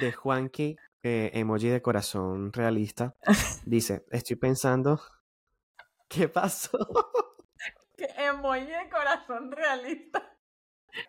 [0.00, 3.14] de Juanqui, eh, emoji de corazón realista.
[3.66, 5.00] Dice, estoy pensando,
[6.08, 6.78] ¿qué pasó?
[7.96, 10.22] ¿Qué emoji de corazón realista?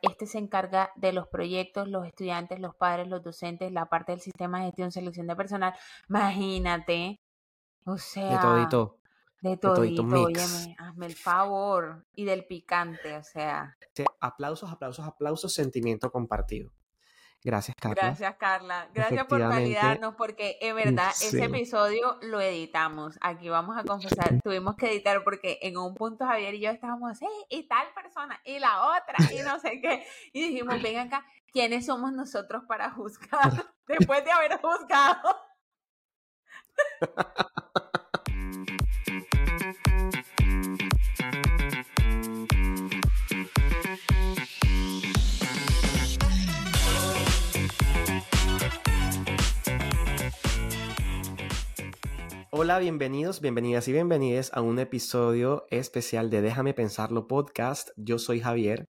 [0.01, 4.21] Este se encarga de los proyectos, los estudiantes, los padres, los docentes, la parte del
[4.21, 5.73] sistema de gestión, selección de personal.
[6.09, 7.19] Imagínate.
[7.85, 8.29] O sea.
[8.29, 8.99] De todito.
[9.41, 12.05] De todito, óyeme, hazme el favor.
[12.13, 13.77] Y del picante, o sea.
[14.19, 16.71] Aplausos, aplausos, aplausos, sentimiento compartido.
[17.41, 18.01] Gracias, Carla.
[18.01, 18.89] Gracias, Carla.
[18.93, 23.17] Gracias por validarnos, porque en verdad ese episodio lo editamos.
[23.21, 27.17] Aquí vamos a confesar, tuvimos que editar porque en un punto Javier y yo estábamos,
[27.17, 30.05] sí, y tal persona, y la otra, y no sé qué.
[30.33, 35.37] Y dijimos, ven acá, ¿quiénes somos nosotros para juzgar después de haber juzgado?
[52.51, 57.89] Hola, bienvenidos, bienvenidas y bienvenidas a un episodio especial de Déjame Pensarlo podcast.
[57.95, 58.85] Yo soy Javier.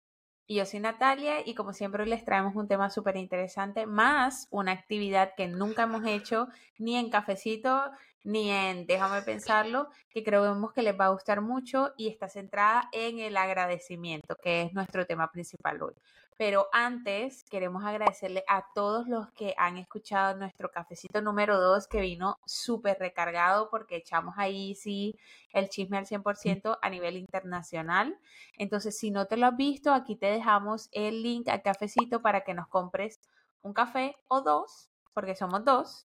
[0.47, 4.71] Y yo soy Natalia y como siempre les traemos un tema súper interesante, más una
[4.71, 6.47] actividad que nunca hemos hecho
[6.79, 7.83] ni en cafecito
[8.23, 12.89] ni en Déjame Pensarlo, que creemos que les va a gustar mucho y está centrada
[12.93, 15.95] en el agradecimiento, que es nuestro tema principal hoy.
[16.39, 22.01] Pero antes queremos agradecerle a todos los que han escuchado nuestro cafecito número 2 que
[22.01, 25.19] vino súper recargado porque echamos ahí sí
[25.53, 28.17] el chisme al 100% a nivel internacional.
[28.57, 32.45] Entonces, si no te lo has visto, aquí te dejamos el link al cafecito para
[32.45, 33.21] que nos compres
[33.63, 36.07] un café o dos, porque somos dos,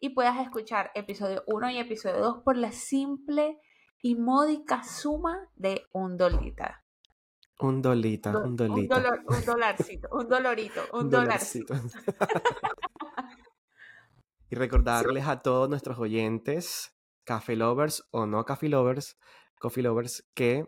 [0.00, 3.60] y puedas escuchar episodio 1 y episodio 2 por la simple
[4.02, 6.79] y módica suma de un dolita.
[7.60, 8.96] Un dolita, un dolita.
[8.96, 11.74] Un, dolor, un dolarcito, un dolorito, un, dolarcito.
[14.50, 16.94] y recordarles a todos nuestros oyentes,
[17.24, 19.18] Café Lovers o no Café Lovers,
[19.58, 20.66] Coffee Lovers, que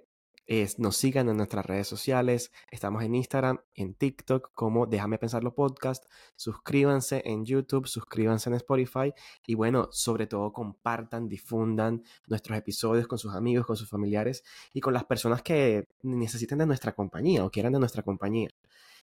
[0.77, 2.53] nos sigan en nuestras redes sociales.
[2.71, 6.05] Estamos en Instagram, en TikTok como Déjame Pensarlo Podcast.
[6.37, 9.15] Suscríbanse en YouTube, suscríbanse en Spotify
[9.47, 14.81] y bueno, sobre todo compartan, difundan nuestros episodios con sus amigos, con sus familiares y
[14.81, 18.51] con las personas que necesiten de nuestra compañía o quieran de nuestra compañía.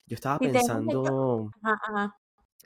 [0.05, 1.49] Yo estaba pensando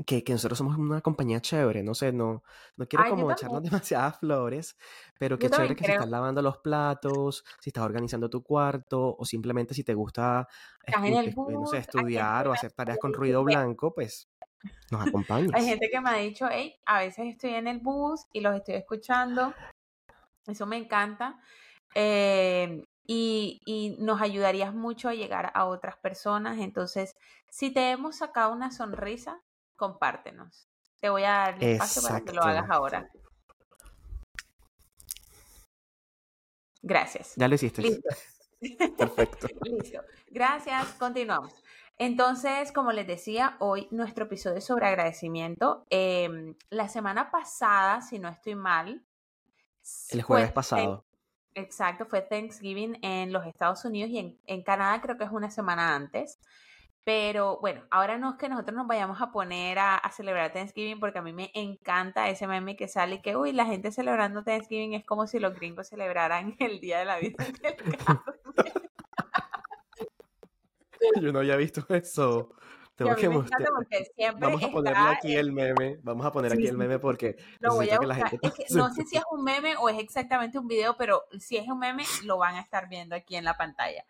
[0.05, 2.43] que, que, nosotros somos una compañía chévere, no sé, no,
[2.77, 4.75] no quiero como echarnos demasiadas flores,
[5.19, 9.23] pero qué chévere que se están lavando los platos, si estás organizando tu cuarto, o
[9.25, 10.47] simplemente si te gusta
[11.47, 14.29] no sé, estudiar o hacer tareas con ruido blanco, pues
[14.91, 15.51] nos acompañas.
[15.53, 18.55] Hay gente que me ha dicho, hey, a veces estoy en el bus y los
[18.55, 19.53] estoy escuchando,
[20.47, 21.39] eso me encanta.
[21.93, 26.57] Eh, y, y, nos ayudarías mucho a llegar a otras personas.
[26.59, 27.15] Entonces,
[27.49, 29.41] si te hemos sacado una sonrisa,
[29.83, 30.69] compártenos.
[31.01, 33.11] Te voy a dar el espacio para que lo hagas ahora.
[36.81, 37.33] Gracias.
[37.35, 37.81] Ya lo hiciste.
[37.81, 38.09] Listo.
[38.97, 39.47] Perfecto.
[39.61, 39.99] Listo.
[40.29, 40.93] Gracias.
[40.93, 41.53] Continuamos.
[41.97, 45.85] Entonces, como les decía, hoy nuestro episodio es sobre agradecimiento.
[45.89, 49.03] Em, la semana pasada, si no estoy mal.
[50.11, 51.03] El jueves pasado.
[51.55, 55.51] Exacto, fue Thanksgiving en los Estados Unidos y en, en Canadá creo que es una
[55.51, 56.39] semana antes.
[57.05, 61.19] Pero bueno, ahora no es que nosotros nos vayamos a poner a, celebrar Thanksgiving porque
[61.19, 64.93] a mí me encanta ese meme que sale y que, uy, la gente celebrando Thanksgiving
[64.93, 67.55] es como si los gringos celebraran el Día de la Vida del
[71.21, 72.53] Yo no había visto eso.
[72.95, 73.61] Tengo que mostrar.
[74.39, 75.99] Vamos a ponerle aquí el meme.
[76.03, 79.03] Vamos a poner aquí el meme porque lo voy a que la gente no sé
[79.05, 82.37] si es un meme o es exactamente un video, pero si es un meme, lo
[82.37, 84.05] van a estar viendo aquí en la pantalla.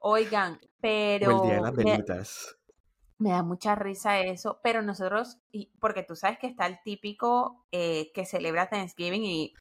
[0.00, 1.42] Oigan, pero...
[1.42, 2.56] el día de las velitas.
[3.18, 7.66] Me, da mucha risa eso, pero nosotros, y, porque tú sabes que está el típico
[7.70, 9.54] eh, que celebra Thanksgiving y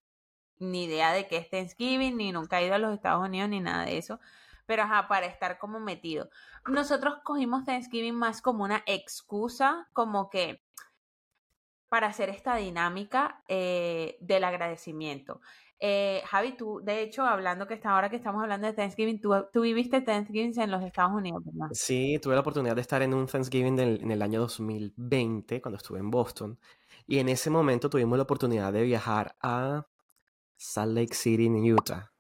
[0.60, 3.60] ni idea de qué es Thanksgiving, ni nunca ha ido a los Estados Unidos, ni
[3.60, 4.20] nada de eso.
[4.66, 6.30] Pero ajá, para estar como metido.
[6.66, 10.62] Nosotros cogimos Thanksgiving más como una excusa, como que
[11.90, 15.42] para hacer esta dinámica eh, del agradecimiento.
[15.82, 19.34] Eh, Javi, tú, de hecho, hablando que está ahora que estamos hablando de Thanksgiving, tú,
[19.54, 21.68] tú, viviste Thanksgiving en los Estados Unidos, ¿verdad?
[21.72, 26.00] Sí, tuve la oportunidad de estar en un Thanksgiving en el año 2020, cuando estuve
[26.00, 26.60] en Boston.
[27.08, 29.88] Y en ese momento tuvimos la oportunidad de viajar a
[30.58, 32.12] Salt Lake City, en Utah,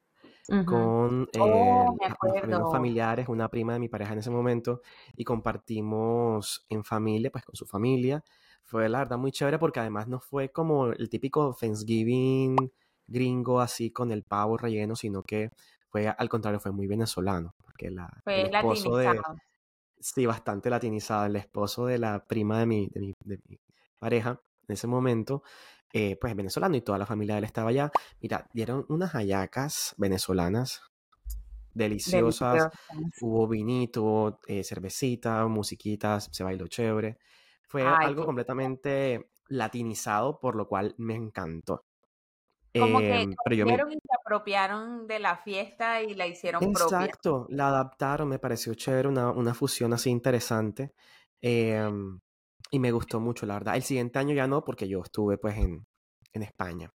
[0.66, 4.82] con oh, eh, familiares, una prima de mi pareja en ese momento,
[5.16, 8.24] y compartimos en familia, pues con su familia.
[8.64, 12.56] Fue la verdad muy chévere porque además no fue como el típico Thanksgiving
[13.10, 15.50] gringo así con el pavo relleno, sino que
[15.90, 19.20] fue al contrario, fue muy venezolano, porque la, el esposo de
[20.00, 23.02] sí, bastante latinizado, el esposo de la prima de mi, de
[23.48, 23.60] mi,
[24.00, 25.44] pareja en ese momento,
[25.92, 27.92] eh, pues venezolano y toda la familia de él estaba allá.
[28.22, 30.82] Mira, dieron unas hallacas venezolanas
[31.74, 32.70] deliciosas.
[33.22, 37.18] Hubo vinito, eh, cervecita, musiquitas, se bailó chévere.
[37.64, 41.84] Fue algo completamente latinizado, por lo cual me encantó.
[42.80, 47.06] Como que em, pero y se apropiaron de la fiesta y la hicieron propia.
[47.06, 50.94] Exacto, la adaptaron, me pareció chévere, una, una fusión así interesante.
[51.42, 52.20] Em,
[52.72, 53.76] y me gustó mucho, la verdad.
[53.76, 55.86] El siguiente año ya no, porque yo estuve pues en,
[56.34, 56.92] en España.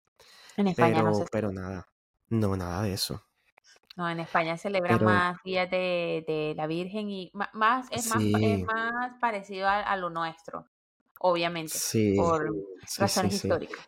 [0.57, 1.25] En España pero, no.
[1.31, 1.87] Pero nada,
[2.29, 3.23] no, nada de eso.
[3.97, 8.63] No, en España celebra más días de, de, la Virgen y más, es, más, es
[8.63, 10.65] más parecido a, lo nuestro,
[11.21, 11.77] obviamente,
[12.15, 12.51] por
[12.97, 13.79] razones históricas.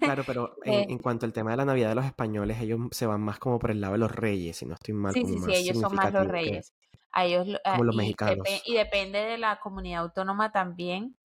[0.00, 2.80] Claro, pero en, eh en, cuanto al tema de la Navidad de los españoles, ellos
[2.90, 5.12] se van más como por el lado de los reyes, si no estoy mal.
[5.12, 6.74] Sí, sí, sí, ellos son más los reyes.
[7.12, 8.46] A ellos, como los mexicanos.
[8.64, 11.16] y depende de la comunidad autónoma también.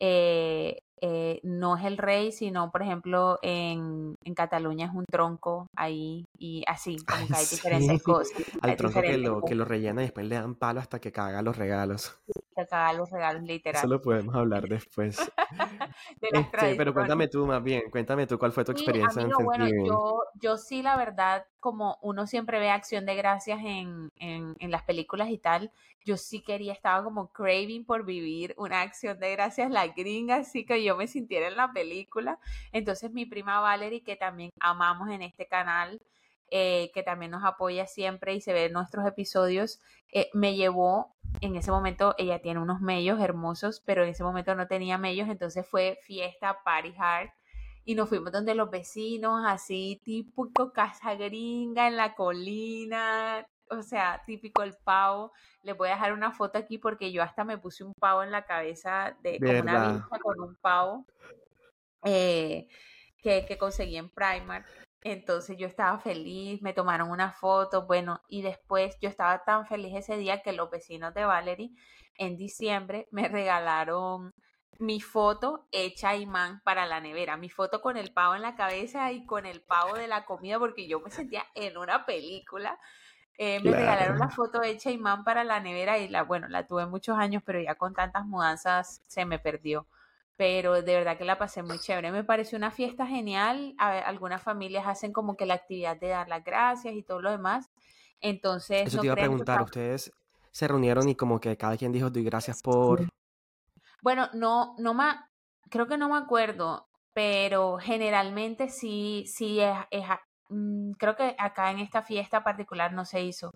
[0.00, 5.66] Eh, eh, no es el rey, sino, por ejemplo, en, en, Cataluña es un tronco
[5.76, 8.36] ahí y así, como que hay diferentes cosas.
[8.62, 11.42] Al tronco que lo, que lo rellena y después le dan palo hasta que caga
[11.42, 12.18] los regalos.
[12.56, 13.80] Que caga los regalos, literal.
[13.80, 15.18] Eso lo podemos hablar después.
[16.20, 20.22] este, pero cuéntame tú más bien, cuéntame tú cuál fue tu experiencia en bueno, yo,
[20.40, 24.82] yo sí, la verdad, como uno siempre ve acción de gracias en, en, en las
[24.82, 25.70] películas y tal,
[26.08, 30.64] yo sí quería, estaba como craving por vivir una acción de gracias la gringa, así
[30.64, 32.38] que yo me sintiera en la película.
[32.72, 36.00] Entonces mi prima Valerie, que también amamos en este canal,
[36.50, 39.80] eh, que también nos apoya siempre y se ve en nuestros episodios,
[40.12, 44.54] eh, me llevó, en ese momento ella tiene unos mellos hermosos, pero en ese momento
[44.54, 47.28] no tenía mellos, entonces fue fiesta, party hard.
[47.84, 54.22] Y nos fuimos donde los vecinos, así típico casa gringa en la colina, o sea,
[54.26, 55.32] típico el pavo.
[55.62, 58.30] Les voy a dejar una foto aquí porque yo hasta me puse un pavo en
[58.30, 61.06] la cabeza de como una vista con un pavo
[62.04, 62.68] eh,
[63.22, 64.66] que, que conseguí en Primark.
[65.02, 69.94] Entonces yo estaba feliz, me tomaron una foto, bueno, y después yo estaba tan feliz
[69.94, 71.70] ese día que los vecinos de Valerie
[72.16, 74.32] en diciembre me regalaron
[74.78, 79.10] mi foto hecha imán para la nevera, mi foto con el pavo en la cabeza
[79.12, 82.78] y con el pavo de la comida porque yo me sentía en una película.
[83.40, 86.86] Eh, me regalaron la foto hecha imán para la nevera y la, bueno, la tuve
[86.86, 89.86] muchos años, pero ya con tantas mudanzas se me perdió.
[90.36, 92.10] Pero de verdad que la pasé muy chévere.
[92.10, 93.74] Me pareció una fiesta genial.
[93.78, 97.70] algunas familias hacen como que la actividad de dar las gracias y todo lo demás.
[98.20, 98.88] Entonces.
[98.88, 100.12] Eso te iba a preguntar, ¿ustedes
[100.50, 103.06] se reunieron y como que cada quien dijo doy gracias por.
[104.02, 105.04] Bueno, no, no me,
[105.70, 110.04] creo que no me acuerdo, pero generalmente sí, sí es, es,
[110.48, 113.52] Mm, creo que acá en esta fiesta particular no se hizo,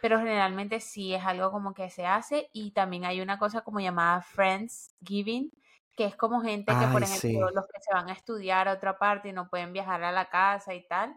[0.00, 3.80] pero generalmente sí es algo como que se hace y también hay una cosa como
[3.80, 5.52] llamada Friends Giving,
[5.96, 8.98] que es como gente que, por ejemplo, los que se van a estudiar a otra
[8.98, 11.14] parte y no pueden viajar a la casa y tal,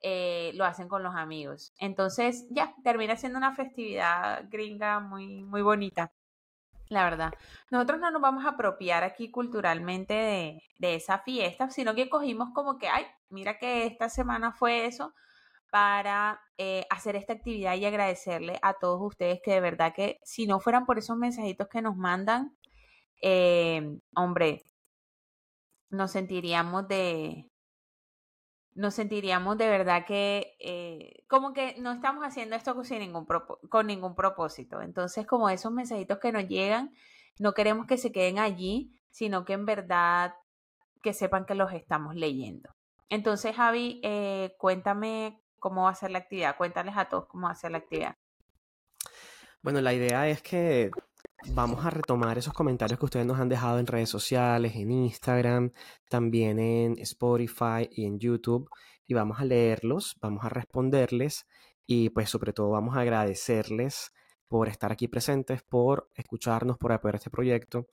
[0.00, 1.72] eh, lo hacen con los amigos.
[1.78, 6.12] Entonces, ya, termina siendo una festividad gringa muy, muy bonita
[6.88, 7.32] la verdad.
[7.70, 12.50] Nosotros no nos vamos a apropiar aquí culturalmente de, de, esa fiesta, sino que cogimos
[12.54, 15.14] como que, ay, mira que esta semana fue eso
[15.70, 20.46] para eh, hacer esta actividad y agradecerle a todos ustedes que de verdad que si
[20.46, 22.56] no fueran por esos mensajitos que nos mandan,
[23.22, 24.64] eh, hombre,
[25.90, 27.50] nos sentiríamos de,
[28.76, 33.26] nos sentiríamos de verdad que eh, como que no estamos haciendo esto sin ningún
[33.70, 34.82] con ningún propósito.
[34.82, 36.92] Entonces, como esos mensajitos que nos llegan,
[37.38, 40.34] no queremos que se queden allí, sino que en verdad
[41.02, 42.75] que sepan que los estamos leyendo.
[43.08, 46.56] Entonces, Javi, eh, cuéntame cómo va a ser la actividad.
[46.56, 48.16] Cuéntales a todos cómo va a ser la actividad.
[49.62, 50.90] Bueno, la idea es que
[51.48, 55.72] vamos a retomar esos comentarios que ustedes nos han dejado en redes sociales, en Instagram,
[56.08, 58.68] también en Spotify y en YouTube,
[59.06, 61.46] y vamos a leerlos, vamos a responderles
[61.86, 64.12] y pues sobre todo vamos a agradecerles
[64.48, 67.88] por estar aquí presentes, por escucharnos, por apoyar este proyecto,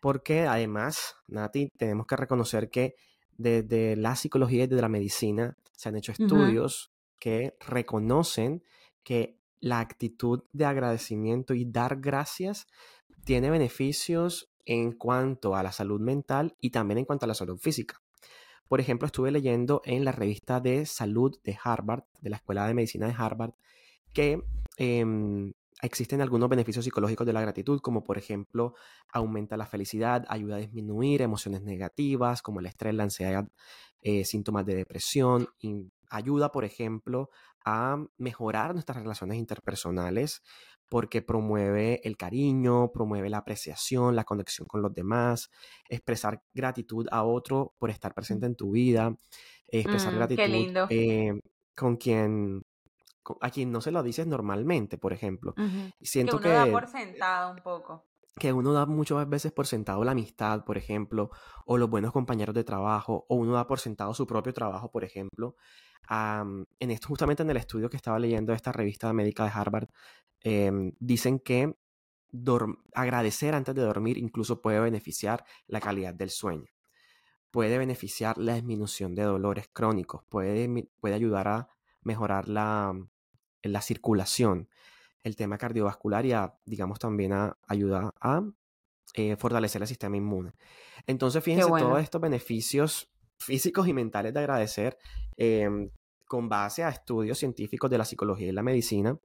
[0.00, 2.94] porque además, Nati, tenemos que reconocer que
[3.40, 8.62] desde la psicología y desde la medicina se han hecho estudios que reconocen
[9.02, 12.66] que la actitud de agradecimiento y dar gracias
[13.24, 17.58] tiene beneficios en cuanto a la salud mental y también en cuanto a la salud
[17.58, 18.00] física.
[18.68, 22.74] Por ejemplo, estuve leyendo en la revista de salud de Harvard, de la Escuela de
[22.74, 23.52] Medicina de Harvard,
[24.12, 24.42] que
[24.76, 28.74] em, existen algunos beneficios psicológicos de la gratitud, como por ejemplo
[29.12, 33.48] aumenta la felicidad, ayuda a disminuir emociones negativas como el estrés, la ansiedad,
[34.02, 35.48] eh, síntomas de depresión,
[36.10, 37.30] ayuda por ejemplo
[37.64, 40.42] a mejorar nuestras relaciones interpersonales
[40.88, 45.50] porque promueve el cariño, promueve la apreciación, la conexión con los demás,
[45.88, 49.16] expresar gratitud a otro por estar presente en tu vida,
[49.68, 50.88] expresar Mm, qué gratitud lindo.
[50.88, 51.38] eh,
[51.76, 52.62] con quien
[53.40, 55.54] a quien no se lo dices normalmente, por ejemplo.
[55.56, 58.06] Y Que siento uno da que por sentado un poco.
[58.38, 61.30] que uno da muchas veces por sentado la amistad, por ejemplo,
[61.66, 65.04] o los buenos compañeros de trabajo, o uno da por sentado su propio trabajo, por
[65.04, 65.56] ejemplo.
[66.08, 69.88] En esto, justamente en el estudio que estaba leyendo de esta revista médica de Harvard,
[70.40, 71.76] em, dicen que
[72.94, 76.66] agradecer antes de dormir incluso puede beneficiar la calidad del sueño.
[77.50, 81.68] Puede beneficiar la disminución de dolores crónicos, puede, puede ayudar a
[82.02, 82.94] mejorar la,
[83.62, 84.68] la circulación,
[85.22, 88.42] el tema cardiovascular y a, digamos, también a, ayuda a
[89.14, 90.52] eh, fortalecer el sistema inmune.
[91.06, 94.98] Entonces, fíjense todos estos beneficios físicos y mentales de agradecer
[95.36, 95.90] em,
[96.26, 99.18] con base a estudios científicos de la psicología y la medicina.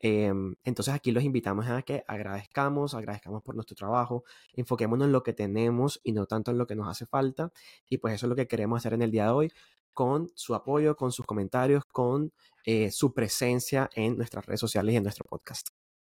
[0.00, 5.22] Em, entonces aquí los invitamos a que agradezcamos, agradezcamos por nuestro trabajo, enfoquémonos en lo
[5.22, 7.50] que tenemos y no tanto en lo que nos hace falta.
[7.88, 9.52] Y pues eso es lo que queremos hacer en el día de hoy
[9.96, 12.30] con su apoyo, con sus comentarios, con
[12.64, 15.68] eh, su presencia en nuestras redes sociales y en nuestro podcast.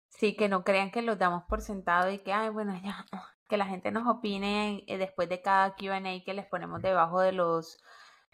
[0.08, 3.04] Sí, que no crean que los damos por sentado y que, ay, bueno, ya,
[3.48, 7.32] que la gente nos opine eh, después de cada Q&A que les ponemos debajo de
[7.32, 7.76] los,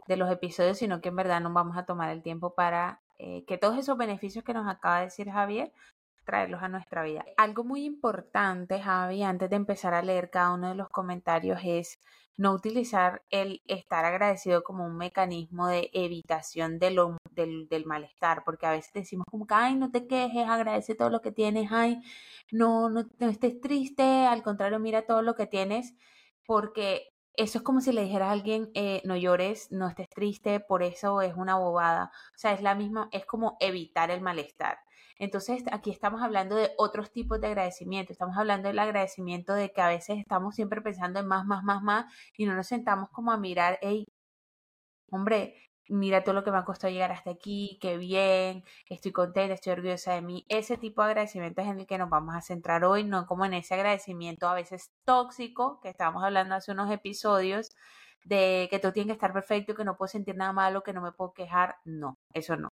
[0.06, 3.44] de los episodios, sino que en verdad nos vamos a tomar el tiempo para eh,
[3.46, 5.72] que todos esos beneficios que nos acaba de decir Javier,
[6.24, 7.24] traerlos a nuestra vida.
[7.36, 11.98] Algo muy importante, Javi, antes de empezar a leer cada uno de los comentarios es
[12.38, 16.96] no utilizar el estar agradecido como un mecanismo de evitación del,
[17.34, 21.20] del malestar, porque a veces decimos como que, ay, no te quejes, agradece todo lo
[21.20, 22.00] que tienes, ay,
[22.50, 25.94] no, no estés triste, al contrario, mira todo lo que tienes,
[26.46, 30.60] porque eso es como si le dijeras a alguien, eh, no llores, no estés triste,
[30.60, 32.12] por eso es una bobada.
[32.34, 34.78] O sea, es la misma, es como evitar el malestar.
[35.18, 38.12] Entonces, aquí estamos hablando de otros tipos de agradecimiento.
[38.12, 41.82] Estamos hablando del agradecimiento de que a veces estamos siempre pensando en más, más, más,
[41.82, 44.06] más y no nos sentamos como a mirar, hey,
[45.10, 49.54] hombre, mira todo lo que me ha costado llegar hasta aquí, qué bien, estoy contenta,
[49.54, 50.46] estoy orgullosa de mí.
[50.48, 53.44] Ese tipo de agradecimiento es en el que nos vamos a centrar hoy, no como
[53.44, 57.70] en ese agradecimiento a veces tóxico que estábamos hablando hace unos episodios
[58.24, 61.02] de que todo tiene que estar perfecto, que no puedo sentir nada malo, que no
[61.02, 61.76] me puedo quejar.
[61.84, 62.68] No, eso no.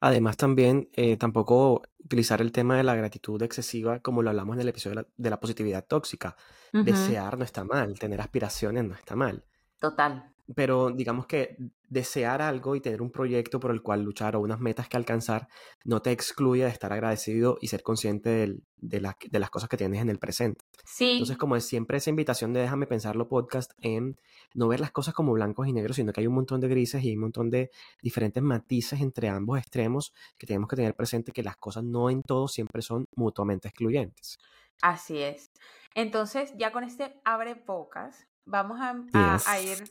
[0.00, 4.60] Además, también eh, tampoco utilizar el tema de la gratitud excesiva como lo hablamos en
[4.60, 6.36] el episodio de la, de la positividad tóxica.
[6.72, 9.44] Desear no está mal, tener aspiraciones no está mal.
[9.78, 10.33] Total.
[10.54, 11.56] Pero digamos que
[11.88, 15.48] desear algo y tener un proyecto por el cual luchar o unas metas que alcanzar
[15.84, 19.76] no te excluye de estar agradecido y ser consciente de, la- de las cosas que
[19.76, 20.64] tienes en el presente.
[21.00, 24.18] Entonces, Sí, como es siempre esa invitación de Déjame Pensarlo podcast en
[24.54, 27.02] no ver las cosas como blancos y negros, sino que hay un montón de grises
[27.04, 27.70] y hay un montón de
[28.02, 32.22] diferentes matices entre ambos extremos que tenemos que tener presente que las cosas no en
[32.22, 34.38] todo siempre son mutuamente excluyentes.
[34.82, 35.50] así es.
[35.94, 39.80] Entonces, ya con este abre pocas, vamos a, a- a Yes.
[39.80, 39.90] ir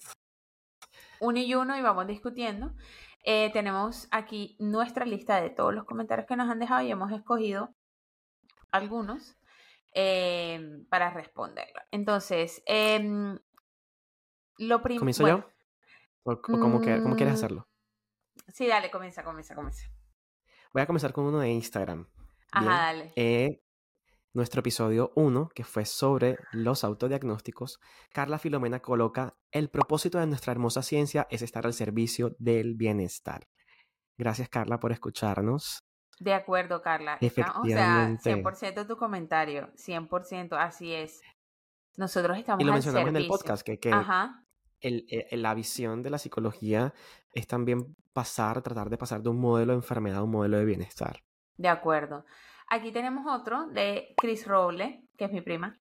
[1.24, 2.74] uno y uno y vamos discutiendo.
[3.24, 7.12] Eh, tenemos aquí nuestra lista de todos los comentarios que nos han dejado y hemos
[7.12, 7.74] escogido
[8.72, 9.38] algunos
[9.94, 11.80] eh, para responderlo.
[11.92, 13.40] Entonces, em,
[14.58, 15.00] lo primero.
[15.02, 15.50] ¿Comienzo yo?
[16.24, 17.68] ¿O, que- quieres mm, hacerlo?
[18.48, 19.88] Sí, dale, comienza, comienza, comienza.
[20.74, 22.08] Voy a comenzar con uno de Instagram.
[22.52, 23.14] Ajá, Bien.
[23.16, 23.63] dale.
[24.34, 27.80] Eh, nuestro episodio 1, que fue sobre los autodiagnósticos,
[28.12, 33.48] Carla Filomena coloca, el propósito de nuestra hermosa ciencia es estar al servicio del bienestar.
[34.18, 35.84] Gracias Carla por escucharnos.
[36.20, 37.18] De acuerdo, Carla.
[37.22, 38.24] Está- o sea, Efectivamente.
[38.24, 41.22] 100% tu comentario, 100%, así es.
[41.98, 44.44] Nosotros estamos Y lo al mencionamos en el podcast, que, que Ajá,
[44.82, 46.94] el- eh, la visión de la psicología
[47.34, 50.66] es también pasar, tratar de pasar de un modelo de enfermedad a un modelo de
[50.66, 51.24] bienestar.
[51.56, 52.26] de acuerdo.
[52.74, 55.80] Aquí tenemos otro de Chris Roble, que es mi prima.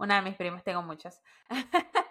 [0.00, 1.22] Una de mis primas, tengo muchas.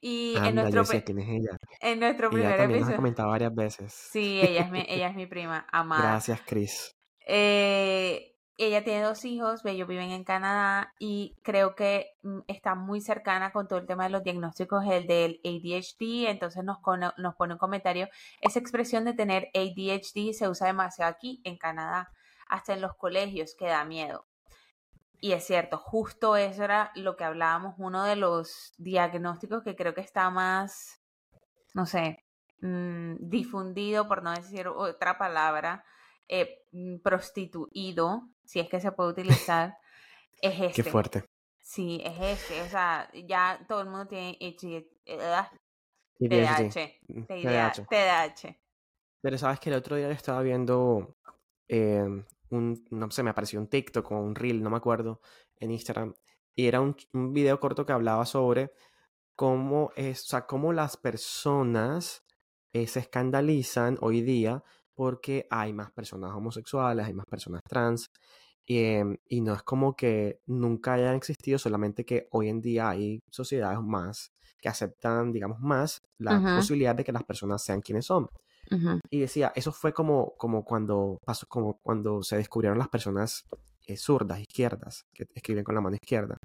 [0.00, 1.56] y en Anda, nuestro, yo sé quién es ella.
[1.80, 2.96] en nuestro Ella primer también nos ha episodio.
[2.96, 3.92] comentado varias veces.
[3.92, 6.02] Sí, ella es mi, ella es mi prima, amada.
[6.10, 6.90] Gracias, Chris.
[7.24, 13.00] Eh, ella tiene dos hijos, ellos viven en Canadá y creo que mm, está muy
[13.00, 16.78] cercana con todo el tema de los diagnósticos, el del ADHD, entonces nos,
[17.16, 18.08] nos pone un comentario,
[18.40, 22.10] esa expresión de tener ADHD se usa demasiado aquí en Canadá,
[22.48, 24.26] hasta en los colegios, que da miedo.
[25.20, 29.94] Y es cierto, justo eso era lo que hablábamos, uno de los diagnósticos que creo
[29.94, 31.00] que está más,
[31.74, 32.24] no sé,
[32.60, 35.84] mm, difundido, por no decir otra palabra,
[36.28, 39.78] eh, mm, prostituido, si es que se puede utilizar,
[40.42, 40.82] es este.
[40.82, 41.24] Qué fuerte.
[41.60, 42.62] Sí, es este.
[42.62, 45.50] O sea, ya todo el mundo tiene TDAH.
[46.18, 47.86] TDAH.
[47.88, 48.58] TDAH.
[49.20, 51.16] Pero sabes que el otro día estaba viendo
[51.68, 55.20] eh, un, no sé, me apareció un TikTok o un Reel, no me acuerdo,
[55.58, 56.14] en Instagram.
[56.54, 58.72] Y era un, un video corto que hablaba sobre
[59.36, 62.24] cómo, es, o sea, cómo las personas
[62.72, 68.10] eh, se escandalizan hoy día porque hay más personas homosexuales, hay más personas trans,
[68.66, 73.20] em, y no es como que nunca hayan existido, solamente que hoy en día hay
[73.30, 78.26] sociedades más que aceptan, digamos, más la posibilidad de que las personas sean quienes son.
[79.10, 83.46] Y decía, eso fue como, como cuando pasó, como cuando se descubrieron las personas
[83.86, 86.38] eh, zurdas, izquierdas, que escriben con la mano izquierda.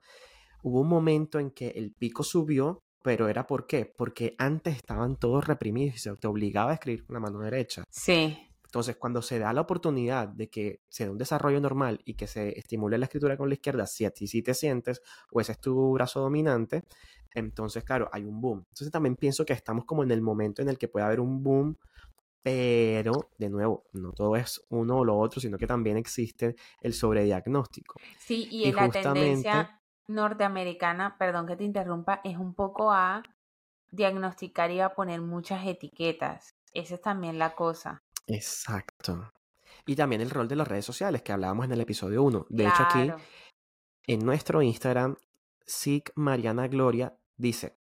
[0.64, 3.86] Hubo un momento en que el pico subió, pero era ¿por qué?
[3.86, 7.84] Porque antes estaban todos reprimidos y se te obligaba a escribir con la mano derecha.
[7.90, 8.38] Sí.
[8.72, 12.28] Entonces, cuando se da la oportunidad de que se dé un desarrollo normal y que
[12.28, 15.52] se estimule la escritura con la izquierda, si a ti sí te sientes, o ese
[15.52, 16.84] es tu brazo dominante,
[17.34, 18.66] entonces, claro, hay un boom.
[18.70, 21.44] Entonces, también pienso que estamos como en el momento en el que puede haber un
[21.44, 21.78] boom,
[22.44, 26.94] pero, de nuevo, no todo es uno o lo otro, sino que también existe el
[26.94, 28.00] sobrediagnóstico.
[28.20, 33.22] Sí, y, la tendencia norteamericana, perdón que te interrumpa, es un poco a
[33.92, 36.56] diagnosticar y a poner muchas etiquetas.
[36.74, 38.02] Esa es también la cosa.
[38.28, 39.32] Exacto.
[39.86, 42.48] Y también el rol de las redes sociales que hablábamos en el episodio 1.
[42.50, 43.12] De hecho, aquí
[44.08, 45.16] en nuestro Instagram,
[45.66, 47.78] Sig Mariana Gloria dice: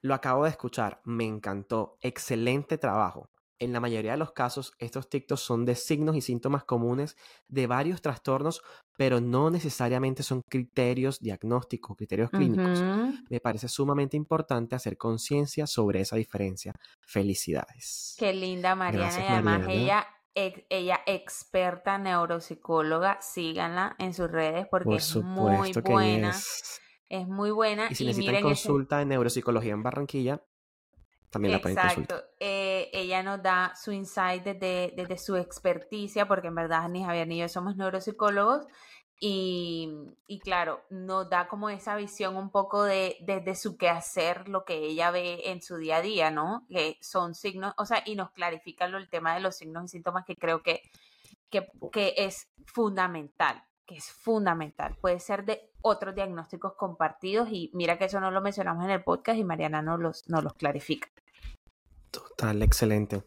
[0.00, 3.30] Lo acabo de escuchar, me encantó, excelente trabajo.
[3.58, 7.68] En la mayoría de los casos, estos TikToks son de signos y síntomas comunes de
[7.68, 8.60] varios trastornos,
[8.96, 12.82] pero no necesariamente son criterios diagnósticos, criterios clínicos.
[13.30, 16.74] Me parece sumamente importante hacer conciencia sobre esa diferencia.
[17.00, 18.16] Felicidades.
[18.18, 19.16] Qué linda Mariana.
[19.16, 26.30] y además ella ella experta neuropsicóloga, síganla en sus redes porque es muy buena.
[26.30, 26.81] Es.
[27.26, 27.88] Muy buena.
[27.90, 30.42] Y si necesitan consulta en neuropsicología en Barranquilla,
[31.32, 32.30] también la pueden consultar.
[32.40, 37.26] Eh, ella nos da su insight desde, desde, su experticia, porque en verdad ni Javier
[37.26, 38.66] ni yo somos neuropsicólogos.
[39.24, 39.88] Y,
[40.26, 44.78] y, claro, nos da como esa visión un poco de desde su quehacer, lo que
[44.78, 46.66] ella ve en su día a día, ¿no?
[46.68, 50.24] Que son signos, o sea, y nos clarifica el tema de los signos y síntomas
[50.26, 50.82] que creo que,
[51.50, 54.96] que, que es fundamental, que es fundamental.
[55.00, 59.02] Puede ser de otros diagnósticos compartidos y mira que eso no lo mencionamos en el
[59.02, 61.08] podcast y Mariana no los, no los clarifica.
[62.10, 63.24] Total, excelente.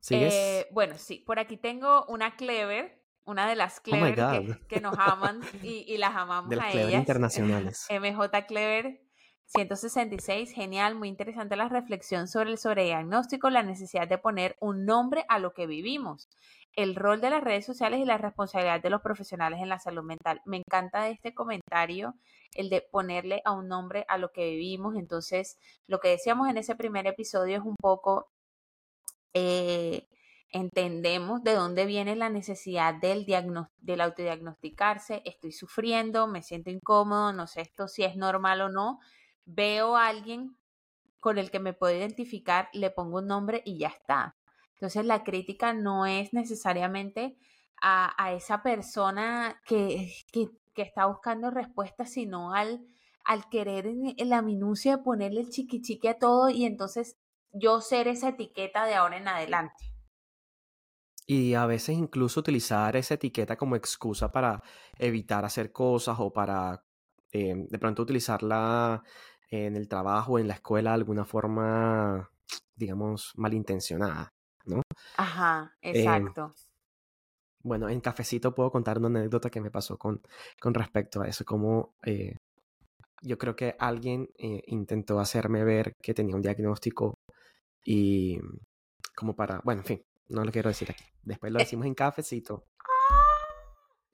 [0.00, 0.34] ¿Sigues?
[0.34, 4.98] Eh, bueno, sí, por aquí tengo una Clever una de las oh Clever que, nos
[4.98, 7.00] aman y, las amamos de las a Clever ellas.
[7.00, 7.86] internacionales.
[7.90, 9.00] MJ Clever
[9.46, 15.24] 166, genial, muy interesante la reflexión sobre el sobrediagnóstico, la necesidad de poner un nombre
[15.28, 16.28] a lo que vivimos,
[16.76, 20.02] el rol de las redes sociales y la responsabilidad de los profesionales en la salud
[20.02, 20.40] mental.
[20.44, 22.14] Me encanta este comentario,
[22.54, 24.96] el de ponerle a un nombre a lo que vivimos.
[24.96, 28.28] Entonces, lo que decíamos en ese primer episodio es un poco
[29.34, 30.08] eh,
[30.54, 33.26] entendemos de dónde viene la necesidad del,
[33.78, 39.00] del autodiagnosticarse, estoy sufriendo, me siento incómodo, no sé esto si es normal o no,
[39.44, 40.56] veo a alguien
[41.18, 44.36] con el que me puedo identificar, le pongo un nombre y ya está.
[44.74, 47.36] Entonces la crítica no es necesariamente
[47.80, 52.86] a, a esa persona que, que, que, está buscando respuestas, sino al,
[53.24, 57.16] al querer en, la minucia de ponerle el chiqui a todo y entonces
[57.52, 59.94] yo ser esa etiqueta de ahora en adelante.
[61.26, 64.62] Y a veces incluso utilizar esa etiqueta como excusa para
[64.98, 66.84] evitar hacer cosas o para
[67.32, 69.02] eh, de pronto utilizarla
[69.50, 72.30] en el trabajo, en la escuela, de alguna forma,
[72.74, 74.82] digamos, malintencionada, ¿no?
[75.16, 76.54] Ajá, em, exacto.
[77.62, 80.20] bueno, en cafecito puedo contar una anécdota que me pasó con,
[80.60, 82.36] con respecto a eso, como eh,
[83.22, 87.14] yo creo que alguien eh, intentó hacerme ver que tenía un diagnóstico
[87.84, 88.38] y
[89.14, 91.04] como para, bueno, en fin, no lo quiero decir aquí.
[91.22, 92.66] Después lo decimos en cafecito.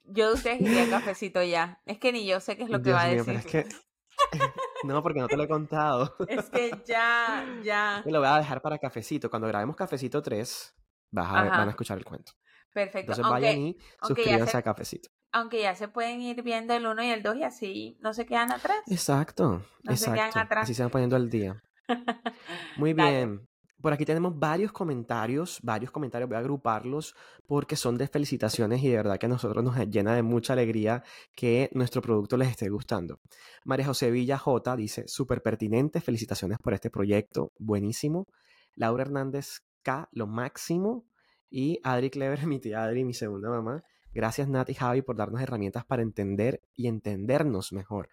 [0.03, 1.81] Yo de ustedes iría cafecito ya.
[1.85, 3.35] Es que ni yo sé qué es lo que va a decir.
[3.35, 3.65] es que...
[4.83, 6.15] no, porque no te lo he contado.
[6.27, 8.01] es que ya, ya.
[8.05, 9.29] Me lo voy a dejar para cafecito.
[9.29, 10.75] Cuando grabemos cafecito 3,
[11.11, 12.33] vas a van a escuchar el cuento.
[12.73, 13.11] Perfecto.
[13.11, 15.09] Entonces vayan y suscríbanse a cafecito.
[15.33, 18.25] Aunque ya se pueden ir viendo el 1 y el 2 y así no se
[18.25, 18.79] quedan atrás.
[18.87, 19.63] Exacto.
[19.83, 20.11] No exacto.
[20.11, 20.63] se quedan atrás.
[20.63, 21.61] Así se van poniendo al día.
[22.77, 23.47] Muy bien.
[23.81, 27.15] Por aquí tenemos varios comentarios, varios comentarios, voy a agruparlos
[27.47, 31.03] porque son de felicitaciones y de verdad que a nosotros nos llena de mucha alegría
[31.35, 33.19] que nuestro producto les esté gustando.
[33.65, 38.27] María José Villa J dice, súper pertinente, felicitaciones por este proyecto, buenísimo.
[38.75, 41.05] Laura Hernández K, lo máximo.
[41.49, 43.83] Y Adri Clever, mi tía Adri, mi segunda mamá.
[44.13, 48.09] Gracias Nat y Javi por darnos herramientas para entender y entendernos mejor.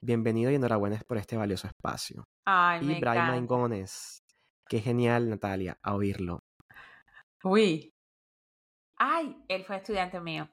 [0.00, 2.26] Bienvenido y enhorabuena por este valioso espacio.
[2.44, 4.22] Ay, y Brian Gómez
[4.68, 6.40] Qué genial, Natalia, a oírlo.
[7.44, 7.92] Uy.
[8.98, 10.48] Ay, él fue estudiante mío.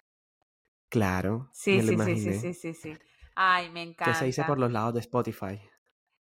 [0.89, 2.97] Claro, Sí, me lo sí, sí, sí, sí, sí, sí.
[3.35, 4.61] Ay, me ¿Qué se dice por encanta.
[4.65, 5.59] los lados de Spotify?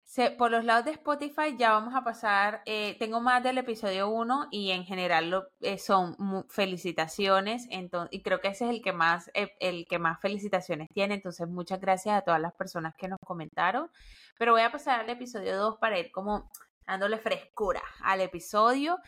[0.04, 4.08] Se- por los lados de Spotify ya vamos a pasar, eh, tengo más del episodio
[4.10, 6.16] 1 y en general lo- eh, son
[6.50, 10.88] felicitaciones, entonces, y creo que ese es el que más, eh, el que más felicitaciones
[10.92, 13.90] tiene, entonces muchas gracias a todas las personas que nos comentaron,
[14.38, 16.50] pero voy a pasar al episodio 2 para ir como
[16.86, 18.98] dándole frescura al episodio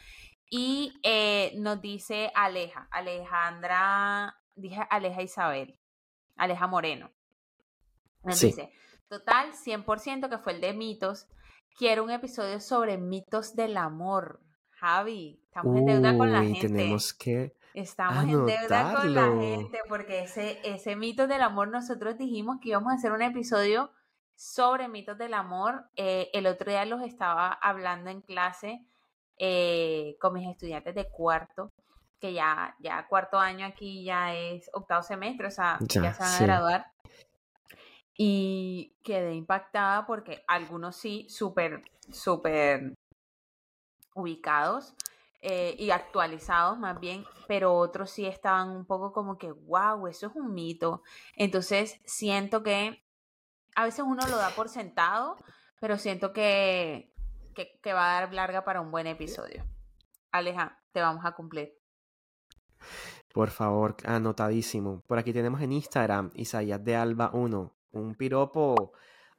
[0.50, 5.78] y eh, nos dice Aleja, Alejandra, dije Aleja Isabel,
[6.36, 7.10] Aleja Moreno.
[8.22, 8.46] Nos Sí.
[8.48, 8.70] dice,
[9.08, 11.26] total, 100% que fue el de mitos.
[11.76, 14.40] Quiero un episodio sobre mitos del amor.
[14.70, 16.68] Javi, estamos en deuda con la gente.
[16.68, 22.16] tenemos que Estamos en deuda con la gente porque ese, ese mitos del amor nosotros
[22.16, 23.90] dijimos que íbamos a hacer un episodio
[24.34, 25.88] sobre mitos del amor.
[25.96, 28.84] Eh, el otro día los estaba hablando en clase
[29.38, 31.72] eh, con mis estudiantes de cuarto,
[32.20, 36.22] que ya, ya cuarto año aquí ya es octavo semestre, o sea, ya, Ya, se
[36.22, 36.44] van a sí.
[36.44, 36.86] graduar.
[38.16, 42.94] Y quedé impactada porque algunos sí, súper, súper
[44.14, 44.94] ubicados
[45.40, 50.28] eh, y actualizados más bien, pero otros sí estaban un poco como que, wow, eso
[50.28, 51.02] es un mito.
[51.36, 53.03] Entonces siento que
[53.74, 55.36] a veces uno lo da por sentado,
[55.80, 57.12] pero siento que,
[57.54, 59.64] que, que va a dar larga para un buen episodio.
[60.32, 61.74] Aleja, te vamos a cumplir.
[63.32, 65.02] Por favor, anotadísimo.
[65.06, 67.76] Por aquí tenemos en Instagram, Isaías de Alba 1.
[67.92, 68.92] Un piropo.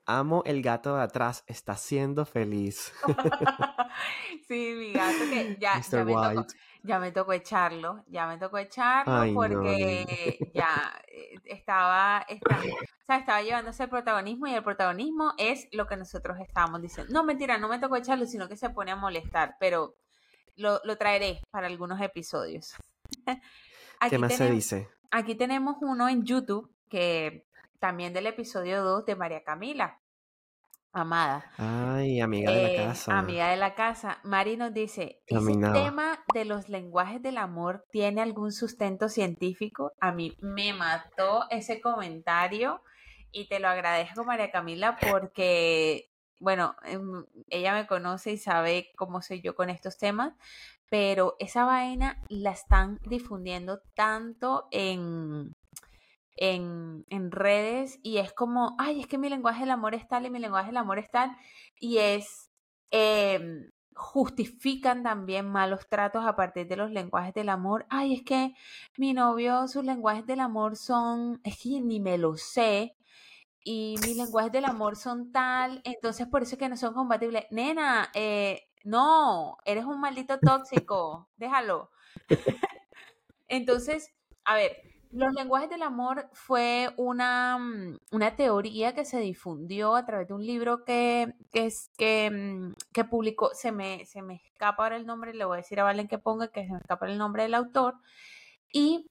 [0.05, 2.93] Amo el gato de atrás, está siendo feliz.
[4.47, 6.45] sí, mi gato que ya, ya me tocó.
[6.85, 12.57] Ya me tocó echarlo, ya me tocó echarlo Ay, no, porque ya eh, estaba, esta-
[12.57, 17.11] o sea, estaba llevándose el protagonismo y el protagonismo es lo que nosotros estábamos diciendo.
[17.13, 19.95] No, mentira, no me tocó echarlo, sino que se pone a molestar, pero
[20.55, 22.75] lo, lo traeré para algunos episodios.
[23.25, 23.39] ¿Qué
[23.99, 24.89] Aquí más se tenem- dice?
[25.11, 27.45] Aquí tenemos uno en YouTube que
[27.79, 29.99] también del episodio 2 de María Camila,
[30.95, 31.51] amada.
[31.57, 33.19] Ay, amiga de Eh, la casa.
[33.19, 34.19] amiga de la casa.
[34.23, 35.73] Mari nos dice, ¿ese Caminaba.
[35.73, 39.91] tema de los lenguajes del amor tiene algún sustento científico?
[39.99, 42.81] A mí me mató ese comentario
[43.31, 49.21] y te lo agradezco, María Camila, porque, bueno, em, ella me conoce y sabe cómo
[49.21, 50.33] soy yo con estos temas,
[50.89, 55.51] pero esa vaina la están difundiendo tanto en,
[56.35, 60.25] en, en redes y es como, ay, es que mi lenguaje del amor es tal
[60.25, 61.35] y mi lenguaje del amor es tal,
[61.79, 62.51] y es,
[62.91, 67.85] em, justifican también malos tratos a partir de los lenguajes del amor.
[67.89, 68.53] Ay, es que
[68.97, 72.95] mi novio, sus lenguajes del amor son, es que ni me lo sé,
[73.63, 77.45] y mis lenguajes del amor son tal, entonces por eso es que no son compatibles.
[77.51, 81.89] Nena, eh, no, eres un maldito tóxico, déjalo.
[83.47, 84.11] Entonces,
[84.43, 84.77] a ver,
[85.11, 90.33] los lenguajes del amor fue una, mm, una teoría que se difundió a través de
[90.33, 94.97] un libro que, que, es, que, mm, que publicó, se me, se me escapa ahora
[94.97, 97.17] el nombre, le voy a decir a Valen que ponga que se me escapa el
[97.17, 97.95] nombre del autor,
[98.71, 99.09] y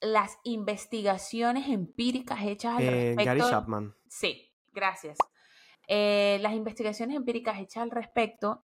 [0.00, 3.50] las investigaciones empíricas hechas al Eh, Gary respecto.
[3.50, 3.94] Chapman.
[4.08, 5.18] Sí, gracias.
[5.86, 8.64] Eh, las investigaciones empíricas hechas al respecto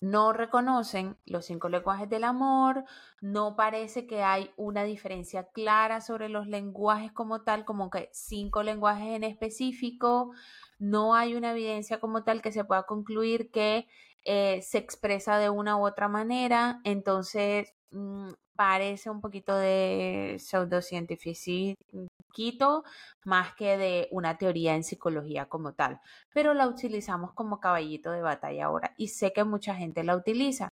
[0.00, 2.84] no reconocen los cinco lenguajes del amor,
[3.20, 8.62] no parece que hay una diferencia clara sobre los lenguajes como tal, como que cinco
[8.62, 10.32] lenguajes en específico,
[10.78, 13.86] no hay una evidencia como tal que se pueda concluir que
[14.24, 22.84] eh, se expresa de una u otra manera, entonces mm, parece un poquito de pseudocientifiquito
[23.24, 26.00] más que de una teoría en psicología como tal,
[26.34, 30.68] pero la utilizamos como caballito de batalla ahora y sé que mucha gente la utiliza.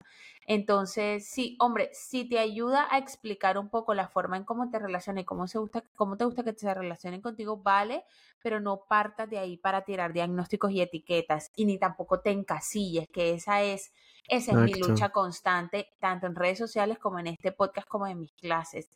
[0.47, 4.77] Entonces, sí, hombre, si te ayuda a explicar un poco la forma en cómo te
[4.79, 8.03] relacionas y cómo, se gusta, cómo te gusta que se relacionen contigo, vale,
[8.43, 13.07] pero no partas de ahí para tirar diagnósticos y etiquetas y ni tampoco te encasilles,
[13.09, 13.91] que esa es,
[14.27, 18.19] esa es mi lucha constante, tanto en redes sociales como en este podcast, como en
[18.19, 18.89] mis clases.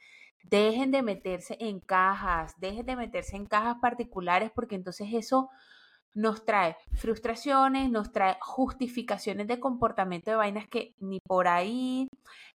[0.43, 5.49] Dejen de meterse en cajas, dejen de meterse en cajas particulares porque entonces eso
[6.13, 12.07] nos trae frustraciones, nos trae justificaciones de comportamiento de vainas que ni por ahí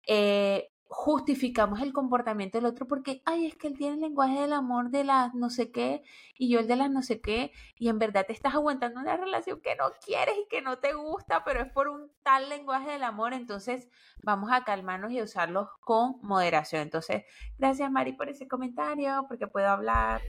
[0.08, 4.54] eh, justificamos el comportamiento del otro porque, ay, es que él tiene el lenguaje del
[4.54, 6.02] amor de las no sé qué
[6.36, 9.16] y yo el de las no sé qué y en verdad te estás aguantando una
[9.16, 12.90] relación que no quieres y que no te gusta, pero es por un tal lenguaje
[12.90, 13.88] del amor, entonces
[14.24, 16.82] vamos a calmarnos y usarlos con moderación.
[16.82, 17.24] Entonces,
[17.60, 20.22] gracias Mari por ese comentario, porque puedo hablar.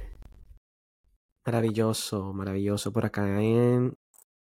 [1.46, 2.92] Maravilloso, maravilloso.
[2.92, 3.96] Por acá en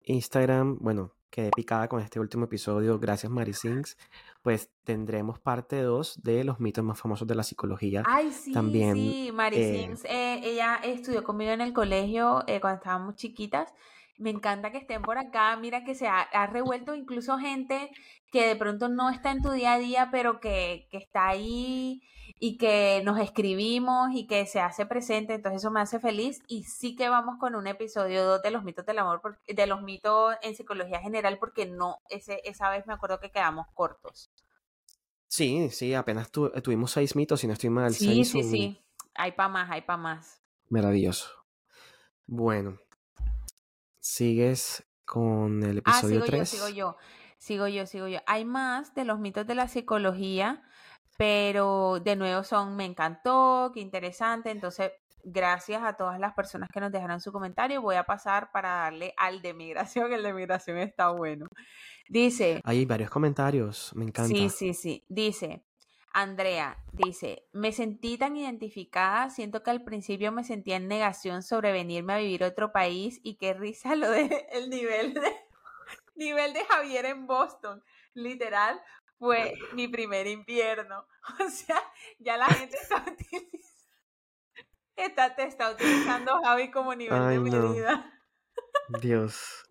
[0.03, 3.97] Instagram, bueno, quedé picada con este último episodio, gracias Marisings,
[4.43, 8.03] pues tendremos parte 2 de los mitos más famosos de la psicología.
[8.05, 12.61] Ay, sí, También, sí, Mari eh, Sims, eh, ella estudió conmigo en el colegio eh,
[12.61, 13.73] cuando estábamos chiquitas.
[14.17, 15.55] Me encanta que estén por acá.
[15.57, 17.91] Mira que se ha, ha revuelto incluso gente
[18.31, 22.01] que de pronto no está en tu día a día, pero que, que está ahí
[22.39, 25.33] y que nos escribimos y que se hace presente.
[25.33, 26.41] Entonces eso me hace feliz.
[26.47, 29.67] Y sí que vamos con un episodio 2 de los mitos del amor, por- de
[29.67, 34.31] los mitos en psicología general, porque no, ese, esa vez me acuerdo que quedamos cortos.
[35.27, 37.97] sí, sí, apenas tu- tuvimos seis mitos, si no estoy mal.
[37.97, 38.81] Sí, seis sí, sí.
[39.15, 40.41] Hay para más, hay para más.
[40.69, 41.29] Maravilloso.
[42.27, 42.79] Bueno,
[44.03, 46.49] sigues con el Ah, episodio sigo yo, 3.
[46.49, 46.97] sigo yo,
[47.37, 48.19] sigo yo, sigo yo.
[48.25, 50.63] Hay más de los mitos de la psicología,
[51.17, 54.51] pero de nuevo son, me encantó, qué interesante.
[54.51, 54.91] Entonces,
[55.23, 57.81] gracias a todas las personas que nos dejaron su comentario.
[57.81, 60.13] Voy a pasar para darle al de migración.
[60.13, 61.47] El de migración está bueno.
[62.09, 64.49] Dice, Hay varios comentarios, me sí, encanta.
[64.49, 65.05] sí, sí.
[65.09, 65.65] Dice,
[66.13, 71.71] Andrea, dice, me sentí tan identificada, siento que al principio me sentía en negación sobre
[71.71, 75.21] venirme a vivir a otro país y qué risa lo de el nivel de
[76.15, 77.83] nivel de Javier en Boston.
[78.13, 78.79] Literal,
[79.17, 81.07] fue mi primer invierno.
[81.39, 81.81] O sea,
[82.19, 83.57] ya la gente está utilizando,
[84.97, 87.69] está, te está utilizando Javi como nivel Ay, de no.
[87.69, 88.19] medida.
[89.01, 89.63] Dios.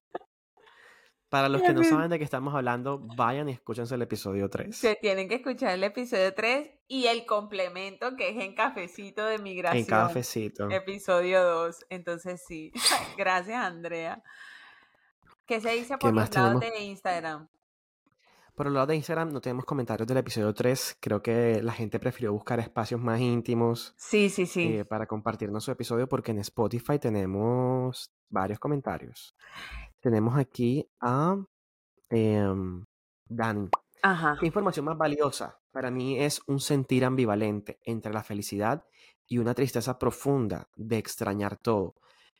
[1.32, 4.76] Para los que no saben de qué estamos hablando, vayan y escúchense el episodio 3.
[4.76, 9.36] Se tienen que escuchar el episodio 3 y el complemento que es en cafecito de
[9.36, 9.86] En migración.
[9.86, 10.68] cafecito.
[10.68, 11.86] Episodio 2.
[11.88, 12.70] Entonces sí.
[13.16, 14.22] Gracias, Andrea.
[15.46, 16.78] ¿Qué se dice ¿Qué por los lados tenemos?
[16.78, 17.48] de Instagram?
[18.54, 20.98] Por el lado de Instagram no tenemos comentarios del episodio 3.
[21.00, 24.76] Creo que la gente prefirió buscar espacios más íntimos Sí, sí, sí.
[24.76, 29.34] eh, para compartirnos su episodio porque en Spotify tenemos varios comentarios.
[30.02, 31.36] Tenemos aquí a
[32.10, 33.68] Dani.
[34.02, 34.36] Ajá.
[34.40, 35.60] ¿Qué información más valiosa?
[35.70, 38.84] Para mí es un sentir ambivalente entre la felicidad
[39.26, 41.94] y una tristeza profunda de extrañar todo,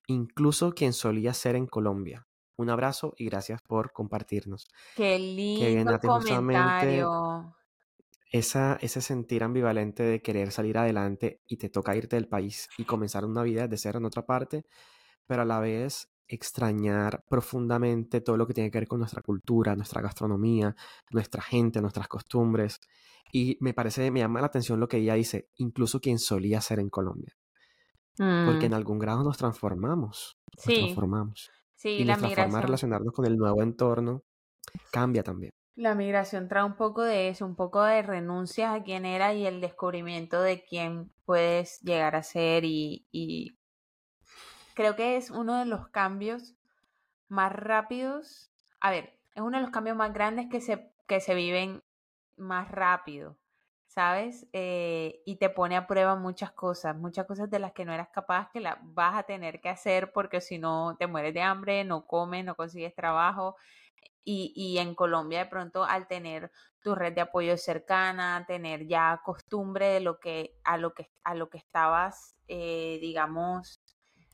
[0.06, 2.26] incluso quien solía ser en Colombia.
[2.56, 4.66] Un abrazo y gracias por compartirnos.
[4.94, 5.16] Qué
[5.54, 7.54] Que lindo justamente comentario.
[8.30, 12.84] esa, ese sentir ambivalente de querer salir adelante y te toca irte del país y
[12.84, 14.64] comenzar una vida de cero en otra parte,
[15.26, 19.76] pero a la vez extrañar profundamente todo lo que tiene que ver con nuestra cultura,
[19.76, 20.74] nuestra gastronomía,
[21.10, 22.78] nuestra gente, nuestras costumbres.
[23.32, 26.80] Y me parece, me llama la atención lo que ella dice, incluso quien solía ser
[26.80, 27.34] en Colombia,
[28.42, 31.50] porque Mm, en algún grado nos transformamos, nos sí, transformamos.
[31.76, 34.24] sí, Y la nuestra forma de relacionarnos con el nuevo entorno
[34.90, 35.52] cambia también.
[35.74, 39.46] La migración trae un poco de eso, un poco de renuncia a quién era y
[39.46, 43.58] el descubrimiento de quién puedes llegar a ser y, y
[44.74, 46.54] creo que es uno de los cambios
[47.28, 48.50] más rápidos.
[48.80, 51.82] A ver, es uno de los cambios más grandes que se, que se viven
[52.36, 53.36] más rápido,
[53.86, 54.46] ¿sabes?
[54.52, 58.08] Eh, y te pone a prueba muchas cosas, muchas cosas de las que no eras
[58.10, 61.84] capaz que las vas a tener que hacer porque si no te mueres de hambre,
[61.84, 63.56] no comes, no consigues trabajo.
[64.24, 69.20] Y, y en Colombia de pronto al tener tu red de apoyo cercana, tener ya
[69.24, 73.80] costumbre de lo que a lo que a lo que estabas, eh, digamos,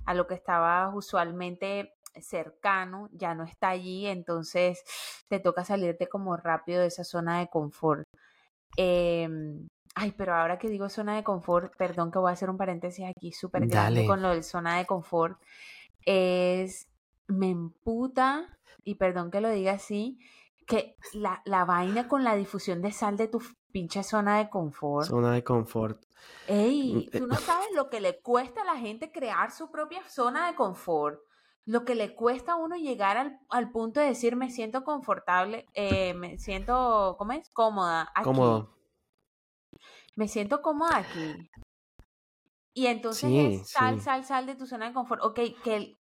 [0.09, 4.83] a lo que estabas usualmente cercano, ya no está allí, entonces
[5.29, 8.09] te toca salirte como rápido de esa zona de confort.
[8.79, 12.57] Em, ay, pero ahora que digo zona de confort, perdón que voy a hacer un
[12.57, 15.38] paréntesis aquí súper grande con lo del zona de confort,
[16.07, 16.88] es,
[17.27, 20.18] me emputa, y perdón que lo diga así,
[20.69, 25.09] que la, la vaina con la difusión de sal de tu pinche zona de confort.
[25.09, 26.05] Zona de confort.
[26.47, 29.71] Ey, Mm, tú eh, no sabes lo que le cuesta a la gente crear su
[29.71, 31.21] propia zona de confort.
[31.65, 35.67] Lo que le cuesta a uno llegar al, al punto de decir me siento confortable,
[35.75, 37.51] eh, me siento, ¿cómo es?
[37.51, 38.25] Cómoda aquí.
[38.25, 38.75] Cómodo.
[40.17, 41.51] Me siento cómoda aquí.
[42.75, 44.05] Y entonces Sí, es sal, sí.
[44.05, 45.23] sal, sal de tu zona de confort.
[45.23, 45.98] Ok, que, el-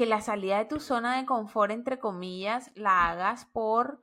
[0.00, 4.00] que la salida de tu zona de confort, entre comillas, la hagas por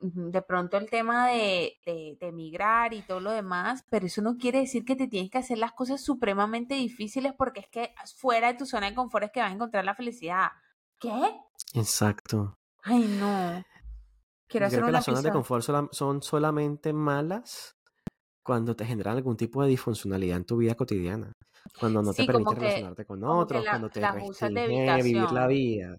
[0.00, 4.36] de pronto el tema de, de, de emigrar y todo lo demás, pero eso no
[4.36, 8.46] quiere decir que te tienes que hacer las cosas supremamente difíciles porque es que fuera
[8.52, 10.50] de tu zona de confort es que vas a encontrar la felicidad.
[11.00, 11.10] ¿Qué?
[11.72, 12.54] Exacto.
[12.84, 13.64] Ay, no.
[14.46, 17.74] Quiero Yo hacer creo que las zonas de confort sola- son solamente malas
[18.44, 21.32] cuando te generan algún tipo de disfuncionalidad en tu vida cotidiana.
[21.78, 25.96] Cuando no te Sí, permite relacionarte con otros, la- cuando te restringe vivir la vida.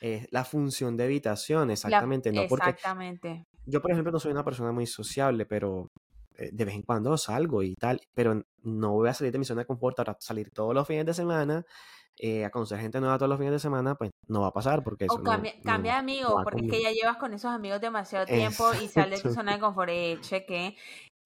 [0.00, 2.32] Es la función de evitación, La, exactamente.
[2.32, 3.44] No porque exactamente.
[3.66, 5.88] yo, por ejemplo, no soy una persona muy sociable, pero
[6.38, 9.44] eh, de vez en cuando salgo y tal, pero no voy a salir de mi
[9.44, 11.64] zona de confort para salir todos los fines de semana
[12.18, 14.82] eh, a conocer gente nueva todos los fines de semana, pues no va a pasar
[14.84, 15.92] porque eso O no, cambia, no- de
[16.28, 19.20] no va porque es que ya llevas con esos amigos demasiado tiempo y sal de
[19.20, 19.90] tu zona de confort.
[19.90, 20.76] Eh, cheque.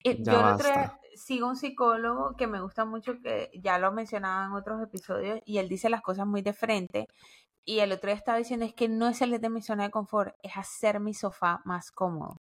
[0.05, 3.79] Eh, Ya yo el otro día sigo un psicólogo que me gusta mucho, que ya
[3.79, 7.07] lo mencionaba en otros episodios, y él dice las cosas muy de frente.
[7.65, 9.91] Y el otro día estaba diciendo, es que no es salir de mi zona de
[9.91, 12.37] confort, es hacer mi sofá más cómodo,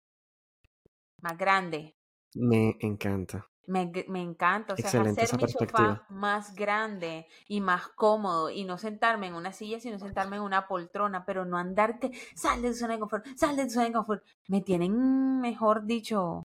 [1.22, 1.96] más grande.
[2.36, 3.48] Me encanta.
[3.68, 8.64] Me, me encanta, o sea, Excelente hacer mi sofá más grande y más cómodo y
[8.64, 12.64] no sentarme en una silla, sino sentarme en una poltrona, pero no andar que sal
[12.64, 14.24] de tu zona de confort, sal de tu zona de confort.
[14.48, 16.44] Me tienen, mejor dicho,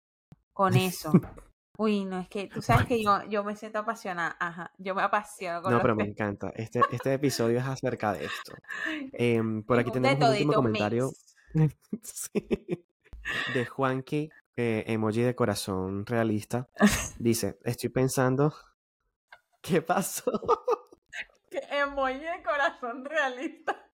[0.58, 1.12] con eso.
[1.78, 5.02] Uy, no, es que tú sabes que yo, yo me siento apasionada, ajá, yo me
[5.02, 6.50] apasiono con No, los pero me encanta.
[6.56, 8.52] Este, este episodio es acerca de esto.
[9.12, 11.10] Em, por aquí tenemos un último comentario
[12.02, 12.48] sí,
[13.54, 16.68] de Juanqui, eh, emoji de corazón realista.
[17.20, 18.52] Dice, estoy pensando,
[19.62, 20.32] ¿qué pasó?
[21.48, 23.87] Que emoji de corazón realista.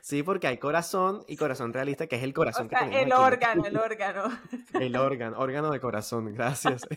[0.00, 3.12] Sí, porque hay corazón y corazón realista, que es el O corazón que tenemos el
[3.12, 4.24] órgano, el órgano.
[4.80, 6.82] El órgano, órgano de corazón, gracias.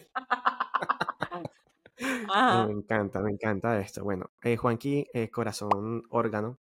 [2.29, 2.67] Ajá.
[2.67, 4.03] Me encanta, me encanta esto.
[4.03, 6.60] Bueno, eh, Juanqui, eh, corazón órgano.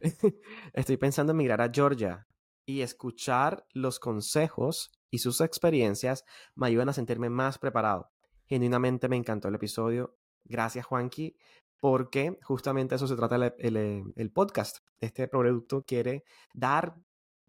[0.72, 2.26] Estoy pensando en migrar a Georgia
[2.64, 8.10] y escuchar los consejos y sus experiencias me ayudan a sentirme más preparado.
[8.46, 10.16] Genuinamente me encantó el episodio.
[10.44, 11.36] Gracias, Juanqui,
[11.80, 14.78] porque justamente eso se trata el, el- el podcast.
[15.00, 16.94] Este producto quiere dar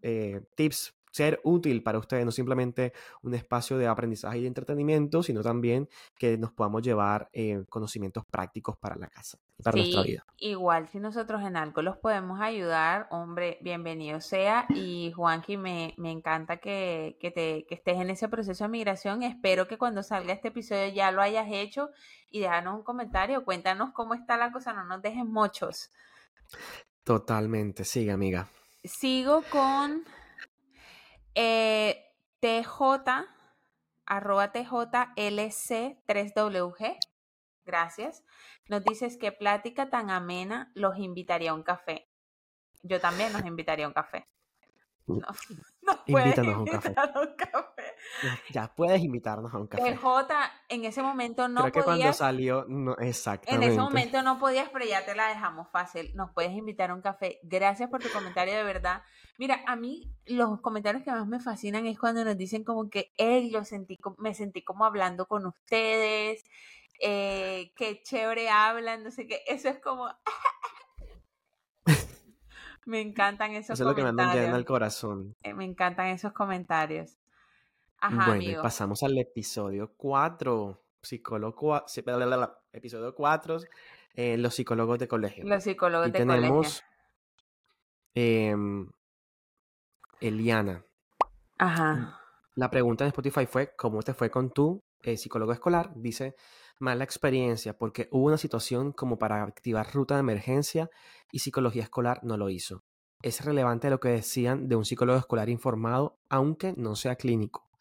[0.02, 5.22] eh, tips, ser útil para ustedes, no simplemente un espacio de aprendizaje y de entretenimiento,
[5.22, 10.24] sino también que nos podamos llevar eh, conocimientos prácticos para la casa, para nuestra vida.
[10.38, 14.66] igual si nosotros en algo los podemos ayudar, hombre, bienvenido sea.
[14.70, 19.22] Y Juanqui, me, me encanta que, que, te, que estés en ese proceso de migración.
[19.22, 21.90] Espero que cuando salga este episodio ya lo hayas hecho
[22.30, 25.90] y déjanos un comentario, cuéntanos cómo está la cosa, no nos dejes mochos.
[27.04, 28.48] Totalmente, sigue, amiga.
[28.84, 30.04] Sigo con
[31.34, 32.70] eh, TJ,
[34.06, 36.98] arroba TJLC3WG.
[37.64, 38.24] Gracias.
[38.68, 42.08] Nos dices que plática tan amena los invitaría a un café.
[42.82, 44.26] Yo también nos invitaría a un café.
[45.06, 45.26] No,
[45.82, 46.60] nos puedes Invítanos a
[47.20, 47.71] un café.
[48.22, 49.82] Ya, ya puedes invitarnos a un café.
[49.92, 50.06] TJ
[50.68, 52.16] en ese momento no Creo que cuando podías.
[52.16, 53.66] salió, no, En exactamente.
[53.68, 56.10] ese momento no podías, pero ya te la dejamos fácil.
[56.14, 57.38] Nos puedes invitar a un café.
[57.42, 59.02] Gracias por tu comentario, de verdad.
[59.38, 63.12] Mira, a mí los comentarios que más me fascinan es cuando nos dicen como que,
[63.16, 66.44] hey, yo sentí, me sentí como hablando con ustedes,
[67.00, 69.40] eh, qué chévere hablan, no sé qué.
[69.46, 70.08] Eso es como...
[72.84, 74.64] me encantan esos Eso es lo que me llena el comentarios.
[74.66, 75.36] corazón.
[75.42, 77.18] Eh, Me encantan esos comentarios.
[78.02, 80.82] Ajá, Bueno, y pasamos al episodio 4.
[81.00, 81.84] Psicólogo,
[82.72, 83.56] episodio 4,
[84.14, 85.44] eh, los psicólogos de colegio.
[85.46, 86.40] Los psicólogos Y de colegio.
[86.42, 86.82] tenemos
[88.14, 88.88] em,
[90.20, 90.84] Eliana.
[91.58, 92.20] Ajá.
[92.56, 95.92] La pregunta en Spotify fue, ¿cómo te fue con tu eh, psicólogo escolar?
[95.94, 96.34] Dice,
[96.80, 100.90] mala experiencia porque hubo una situación como para activar ruta de emergencia
[101.30, 102.82] y psicología escolar no lo hizo.
[103.22, 107.71] Es relevante lo que decían de un psicólogo escolar informado, aunque no sea clínico.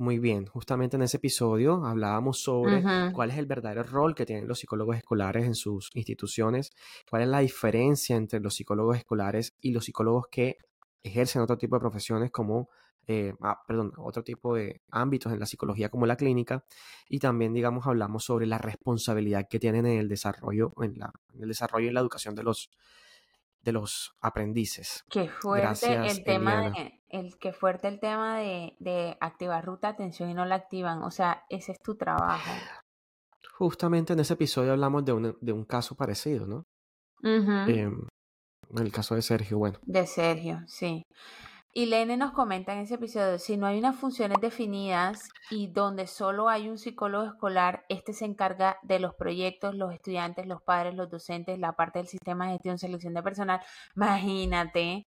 [0.00, 2.82] Muy bien, justamente en ese episodio hablábamos sobre
[3.12, 6.70] cuál es el verdadero rol que tienen los psicólogos escolares en sus instituciones,
[7.10, 10.56] cuál es la diferencia entre los psicólogos escolares y los psicólogos que
[11.02, 12.70] ejercen otro tipo de profesiones como,
[13.08, 16.64] eh, ah, perdón, otro tipo de ámbitos en la psicología como la clínica.
[17.06, 21.42] Y también, digamos, hablamos sobre la responsabilidad que tienen en el desarrollo, en, la, en
[21.42, 22.70] el desarrollo y la educación de los,
[23.62, 25.04] de los aprendices.
[25.10, 26.76] Qué fuerte Gracias, el tema Eliana.
[26.78, 30.54] de, el que fuerte el tema de, de activar ruta de atención y no la
[30.56, 31.02] activan.
[31.02, 32.50] O sea, ese es tu trabajo.
[33.58, 36.64] Justamente en ese episodio hablamos de un, de un caso parecido, ¿no?
[37.22, 38.06] Em,
[38.70, 39.78] en el caso de Sergio, bueno.
[39.82, 41.02] De Sergio, sí.
[41.72, 46.08] Y Lene nos comenta en ese episodio, si no hay unas funciones definidas y donde
[46.08, 50.94] solo hay un psicólogo escolar, este se encarga de los proyectos, los estudiantes, los padres,
[50.96, 53.60] los docentes, la parte del sistema de gestión, selección de personal.
[53.94, 55.06] Imagínate.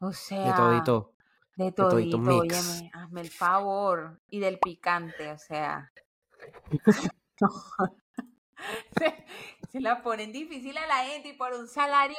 [0.00, 1.14] O De sea, todito.
[1.56, 2.38] de todito todito, mix.
[2.38, 4.20] óyeme, hazme el favor.
[4.28, 5.90] Y del picante, o sea.
[8.98, 9.24] se,
[9.70, 12.16] se la ponen difícil a la gente y por un salario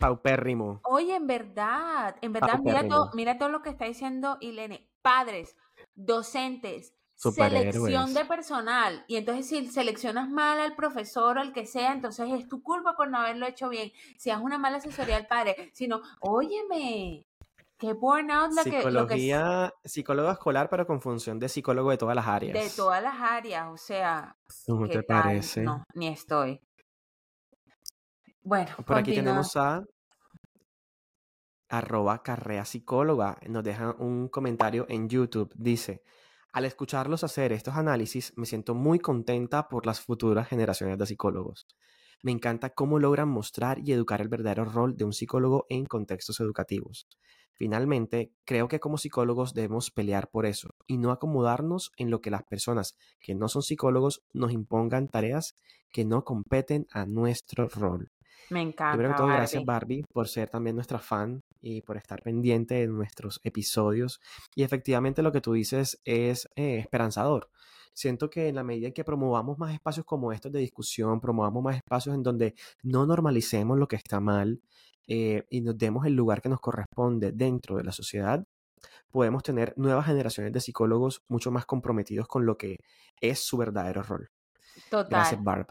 [0.00, 0.80] Paupérrimo.
[0.84, 4.88] Oye, en verdad, en verdad, mira todo, mira todo lo que está diciendo Ilene.
[5.02, 5.56] Padres,
[5.94, 9.04] docentes, selección de personal.
[9.08, 12.96] Y entonces si seleccionas mal al profesor o al que sea, entonces es tu culpa
[12.96, 13.92] por no haberlo hecho bien.
[14.16, 17.26] Si haces una mala asesoría al padre, sino, óyeme,
[17.76, 21.98] qué burnout la que, lo que Psicología, psicólogo escolar, pero con función de psicólogo de
[21.98, 22.54] todas las áreas.
[22.54, 23.68] de todas las áreas.
[23.70, 24.34] O sea,
[24.66, 25.22] ¿Cómo ¿qué te tal?
[25.22, 25.62] parece?
[25.62, 26.60] No, ni estoy.
[28.42, 29.84] Bueno, por aquí tenemos a
[31.70, 33.38] arroba carrea psicóloga.
[33.48, 35.52] Nos deja un comentario en YouTube.
[35.56, 36.02] Dice,
[36.52, 41.66] al escucharlos hacer estos análisis, me siento muy contenta por las futuras generaciones de psicólogos.
[42.22, 46.40] Me encanta cómo logran mostrar y educar el verdadero rol de un psicólogo en contextos
[46.40, 47.06] educativos.
[47.52, 52.30] Finalmente, creo que como psicólogos debemos pelear por eso y no acomodarnos en lo que
[52.30, 55.54] las personas que no son psicólogos nos impongan tareas
[55.92, 58.10] que no competen a nuestro rol.
[58.48, 58.96] Me encanta.
[58.96, 62.86] Primero que todo, gracias Barbie por ser también nuestra fan y por estar pendiente de
[62.88, 64.20] nuestros episodios.
[64.54, 67.50] Y efectivamente lo que tú dices es eh, esperanzador.
[67.92, 71.62] Siento que en la medida en que promovamos más espacios como estos de discusión, promovamos
[71.62, 74.60] más espacios en donde no normalicemos lo que está mal
[75.06, 78.44] eh, y nos demos el lugar que nos corresponde dentro de la sociedad,
[79.10, 82.76] podemos tener nuevas generaciones de psicólogos mucho más comprometidos con lo que
[83.20, 84.30] es su verdadero rol.
[84.88, 85.10] Total.
[85.10, 85.66] Gracias, Barb.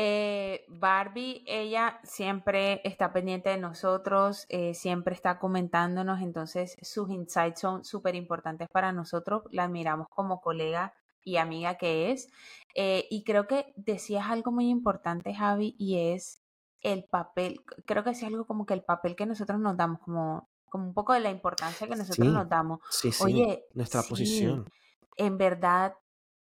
[0.00, 7.60] Eh, Barbie, ella siempre está pendiente de nosotros, eh, siempre está comentándonos, entonces sus insights
[7.60, 10.94] son súper importantes para nosotros, la admiramos como colega
[11.24, 12.28] y amiga que es.
[12.76, 16.44] Eh, y creo que decías algo muy importante, Javi, y es
[16.80, 20.48] el papel, creo que es algo como que el papel que nosotros nos damos, como,
[20.66, 22.78] como un poco de la importancia que nosotros nos damos.
[22.88, 24.70] Sí, sí, Oye, nuestra posición.
[25.16, 25.94] En verdad,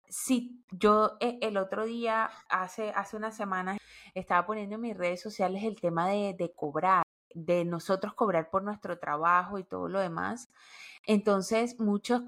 [0.09, 3.77] Sí, yo eh, el otro día, hace, hace unas semanas,
[4.13, 7.03] estaba poniendo en mis redes sociales el tema de, de cobrar,
[7.33, 10.49] de nosotros cobrar por nuestro trabajo y todo lo demás.
[11.05, 12.23] Entonces, muchos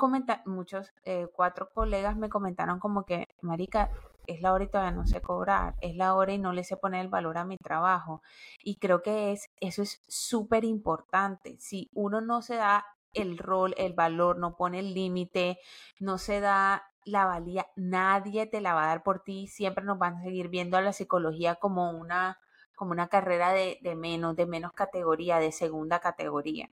[0.45, 3.89] muchos, eh, cuatro colegas me comentaron como que, Marica,
[4.27, 6.77] es la hora y todavía no sé cobrar, es la hora y no le sé
[6.77, 8.21] poner el valor a mi trabajo.
[8.63, 11.57] Y creo que es, eso es súper importante.
[11.59, 15.59] Si uno no se da el rol, el valor, no pone el límite,
[15.99, 19.97] no se da la valía, nadie te la va a dar por ti, siempre nos
[19.97, 22.39] van a seguir viendo a la psicología como una,
[22.75, 26.69] como una carrera de, de menos, de menos categoría, de segunda categoría.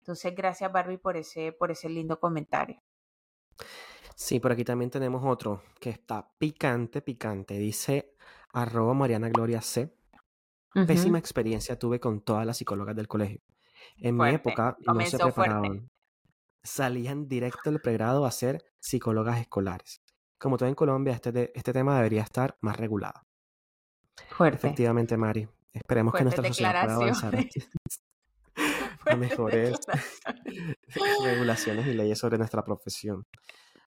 [0.00, 2.82] Entonces, gracias Barbie por ese, por ese lindo comentario.
[4.14, 7.54] Sí, por aquí también tenemos otro que está picante, picante.
[7.54, 8.14] Dice
[8.52, 9.94] arroba Mariana Gloria C.
[10.86, 13.40] Pésima experiencia tuve con todas las psicólogas del colegio.
[13.96, 15.90] En mi época no se preparaban
[16.62, 20.02] salían directo del pregrado a ser psicólogas escolares.
[20.38, 23.20] Como todo en Colombia, este, este tema debería estar más regulado.
[24.30, 24.66] Fuerte.
[24.66, 25.48] Efectivamente, Mari.
[25.72, 27.36] Esperemos que nuestra sociedad pueda avanzar
[29.06, 29.78] a mejores
[31.24, 33.26] regulaciones y leyes sobre nuestra profesión.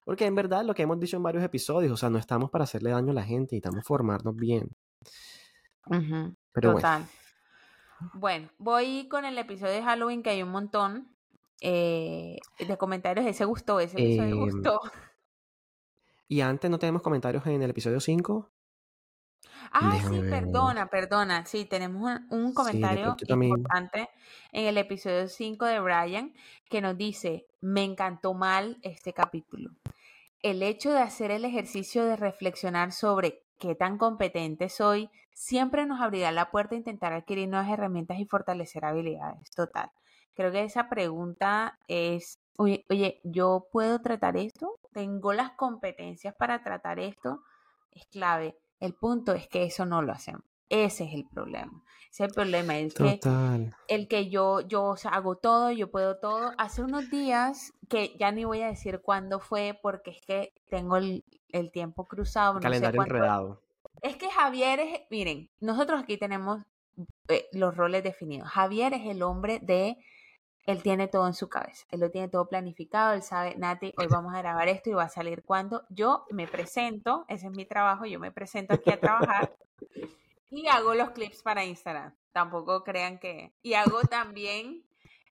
[0.06, 2.66] Porque en verdad lo que hemos dicho en varios episodios, o sea, no estamos para
[2.66, 4.70] hacerle daño a la gente, necesitamos formarnos bien.
[6.52, 7.06] Pero Total.
[8.00, 8.12] Bueno.
[8.14, 11.13] bueno, voy con el episodio de Halloween que hay un montón.
[11.66, 13.26] Eh, de comentarios.
[13.26, 14.82] Ese gustó, ese episodio em, gustó.
[16.28, 18.52] Y antes no tenemos comentarios en el episodio 5.
[19.72, 21.46] Ah, sí, perdona, perdona.
[21.46, 24.10] Sí, tenemos un, comentario importante
[24.52, 26.34] en el episodio 5 de Brian
[26.70, 29.72] que nos dice, me encantó mal este capítulo.
[30.42, 36.02] El hecho de hacer el ejercicio de reflexionar sobre qué tan competente soy siempre nos
[36.02, 39.50] abrirá la puerta a intentar adquirir nuevas herramientas y fortalecer habilidades.
[39.52, 39.90] Total.
[40.36, 44.80] Creo que esa pregunta es, oye, oye, ¿yo puedo tratar esto?
[44.92, 47.42] ¿Tengo las competencias para tratar esto?
[47.92, 48.58] Es clave.
[48.80, 50.44] El punto es que eso no lo hacemos.
[50.70, 51.84] Ese es el problema.
[52.10, 52.78] Ese es el problema.
[52.78, 53.20] El que,
[53.88, 56.52] el que yo, yo hago todo, yo puedo todo.
[56.58, 60.98] Hace unos días, que ya ni voy a decir cuándo fue, porque es que tengo
[60.98, 61.24] el,
[61.72, 62.60] tiempo cruzado.
[62.60, 63.62] Calendario enredado.
[64.02, 66.62] Es que Javier es, miren, nosotros aquí tenemos
[67.28, 68.50] eh, los roles definidos.
[68.50, 69.98] Javier es el hombre de
[70.66, 74.08] él tiene todo en su cabeza, él lo tiene todo planificado, él sabe, Nati, hoy
[74.08, 77.66] vamos a grabar esto y va a salir cuando yo me presento, ese es mi
[77.66, 79.56] trabajo, yo me presento aquí a trabajar
[80.54, 82.14] y hago los clips para Instagram.
[82.32, 83.54] Tampoco crean que...
[83.64, 84.84] Y hago también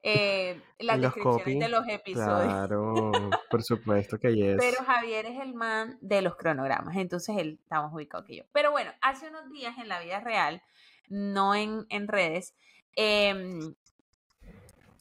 [0.03, 2.53] eh, las descripciones de los episodios.
[2.53, 3.13] Claro,
[3.49, 4.57] por supuesto que es.
[4.59, 8.45] Pero Javier es el man de los cronogramas, entonces él está más ubicado que yo.
[8.53, 10.61] Pero bueno, hace unos días en la vida real,
[11.09, 12.57] no en, en redes,
[12.97, 13.61] eh,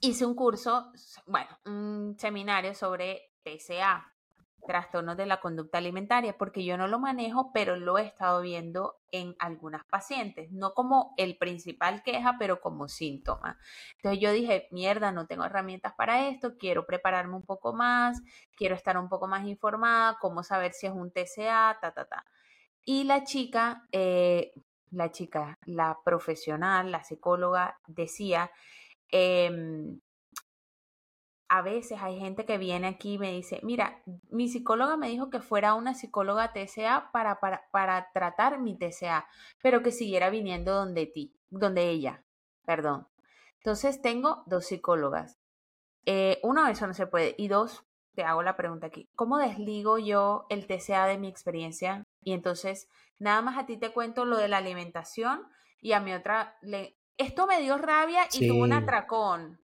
[0.01, 0.91] hice un curso,
[1.27, 4.11] bueno, un seminario sobre TCA,
[4.67, 8.99] trastornos de la conducta alimentaria, porque yo no lo manejo, pero lo he estado viendo
[9.11, 13.59] en algunas pacientes, no como el principal queja, pero como síntoma.
[13.97, 18.21] Entonces yo dije, mierda, no tengo herramientas para esto, quiero prepararme un poco más,
[18.55, 22.25] quiero estar un poco más informada, cómo saber si es un TCA, ta, ta, ta.
[22.83, 24.51] Y la chica, eh,
[24.89, 28.51] la chica, la profesional, la psicóloga, decía
[29.11, 29.99] Em,
[31.49, 35.29] a veces hay gente que viene aquí y me dice, mira, mi psicóloga me dijo
[35.29, 39.27] que fuera una psicóloga TCA para, para, para tratar mi TCA,
[39.61, 42.23] pero que siguiera viniendo donde ti, donde ella,
[42.65, 43.07] perdón.
[43.57, 45.37] Entonces tengo dos psicólogas.
[46.05, 47.35] Eh, uno, eso no se puede.
[47.37, 47.83] Y dos,
[48.15, 49.09] te hago la pregunta aquí.
[49.15, 52.03] ¿Cómo desligo yo el TCA de mi experiencia?
[52.23, 52.87] Y entonces,
[53.19, 55.47] nada más a ti te cuento lo de la alimentación
[55.79, 56.97] y a mi otra le...
[57.21, 59.61] Esto me dio rabia y tuvo un atracón.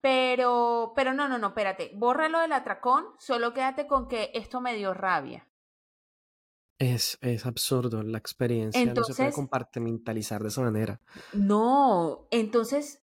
[0.00, 1.92] Pero, pero no, no, no, espérate.
[1.94, 5.46] Bórralo del atracón, solo quédate con que esto me dio rabia.
[6.78, 11.00] Es, es absurdo la experiencia, no se puede compartimentalizar de esa manera.
[11.34, 13.02] No, entonces,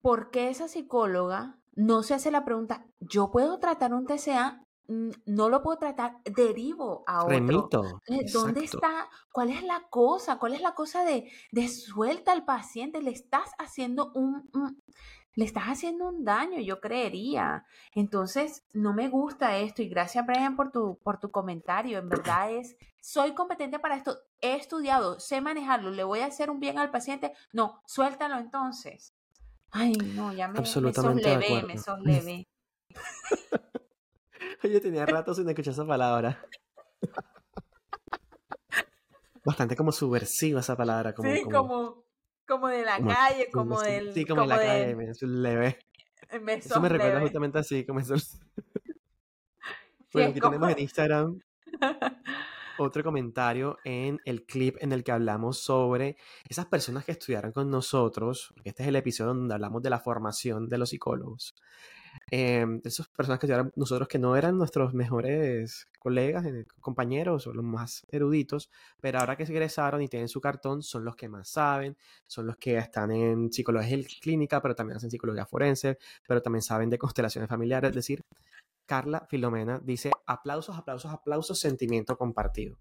[0.00, 4.64] ¿por qué esa psicóloga no se hace la pregunta, yo puedo tratar un TCA?
[4.90, 7.34] No lo puedo tratar, derivo a otro.
[7.34, 8.00] Remito.
[8.32, 9.08] ¿Dónde está?
[9.30, 10.38] ¿Cuál es la cosa?
[10.38, 13.00] ¿Cuál es la cosa de, de suelta al paciente?
[13.00, 14.50] Le estás haciendo un,
[15.34, 17.64] le estás haciendo un daño, yo creería.
[17.94, 21.98] Entonces, no me gusta esto y gracias Brian por tu, por tu comentario.
[21.98, 26.50] En verdad es, soy competente para esto, he estudiado, sé manejarlo, le voy a hacer
[26.50, 27.32] un bien al paciente.
[27.52, 29.14] No, suéltalo entonces.
[29.70, 32.48] Ay, no, ya me, Absolutamente me me sosleve.
[34.64, 36.44] Oye, tenía rato sin escuchar esa palabra.
[39.44, 41.14] Bastante como subversiva esa palabra.
[41.14, 42.04] Como, sí, como
[42.50, 44.12] como de la calle, como del...
[44.12, 45.78] Sí, como, de la calle, me leve.
[46.58, 48.14] Eso me recuerda justamente así, como eso.
[50.12, 51.40] bueno, aquí tenemos en Instagram
[52.78, 56.16] otro comentario en el clip en el que hablamos sobre
[56.48, 60.00] esas personas que estudiaron con nosotros, porque este es el episodio donde hablamos de la
[60.00, 61.54] formación de los psicólogos.
[62.30, 67.52] Eh, esas personas que estudiaron nosotros que no eran nuestros mejores colegas, eh, compañeros o
[67.52, 71.28] los más eruditos, pero ahora que se egresaron y tienen su cartón, son los que
[71.28, 71.96] más saben,
[72.26, 76.90] son los que están en psicología clínica, pero también hacen psicología forense, pero también saben
[76.90, 78.24] de constelaciones familiares, es decir,
[78.86, 82.76] Carla Filomena dice aplausos, aplausos, aplausos, sentimiento compartido.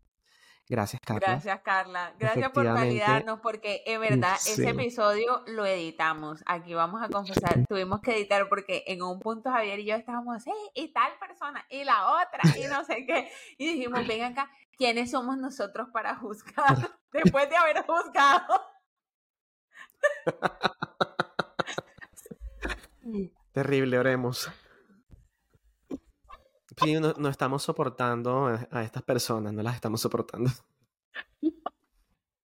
[0.70, 1.28] Gracias, Carla.
[1.28, 2.14] Gracias, Carla.
[2.20, 6.44] Gracias por validarnos, porque es verdad, ese episodio lo editamos.
[6.46, 10.44] Aquí vamos a confesar, tuvimos que editar porque en un punto Javier y yo estábamos,
[10.44, 13.32] sí, y tal persona, y la otra, y no sé qué.
[13.58, 16.78] Y dijimos, ven acá, ¿quiénes somos nosotros para juzgar?
[17.12, 18.62] Después de haber juzgado.
[23.54, 24.52] Terrible, oremos.
[26.82, 30.50] Sí, no, estamos soportando a, estas personas, no las estamos soportando.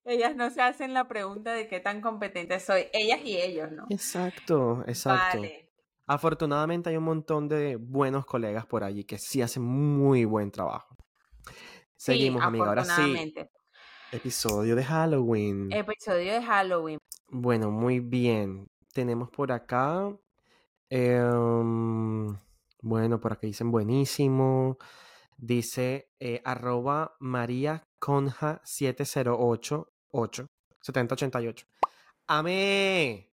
[0.06, 3.88] Ellas no se hacen la pregunta de qué tan competentes soy, ellas y ellos, ¿no?
[3.90, 5.42] Exacto, exacto.
[6.06, 10.96] Afortunadamente hay un montón de buenos colegas por allí que sí hacen muy buen trabajo.
[11.96, 12.68] Seguimos, amiga.
[12.68, 13.34] Ahora sí.
[14.12, 15.72] Episodio de Halloween.
[15.72, 17.00] Episodio de Halloween.
[17.30, 18.70] Bueno, muy bien.
[18.94, 20.16] Tenemos por acá.
[20.90, 22.36] Em,
[22.86, 24.78] bueno, por aquí dicen buenísimo.
[25.38, 31.68] Dice eh, arroba María Conja 7088 7088.
[32.28, 33.32] Amé.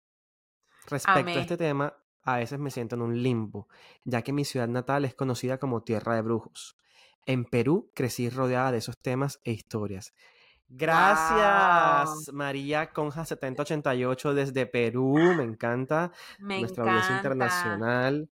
[0.88, 1.94] Respecto a este tema,
[2.24, 3.70] a veces me siento en un limbo,
[4.04, 6.76] ya que mi ciudad natal es conocida como tierra de brujos.
[7.26, 10.14] En Perú crecí rodeada de esos temas e historias.
[10.68, 15.16] Gracias, María Conja 7088 desde Perú.
[15.38, 16.12] Me encanta.
[16.40, 18.30] Me Nuestra audiencia internacional.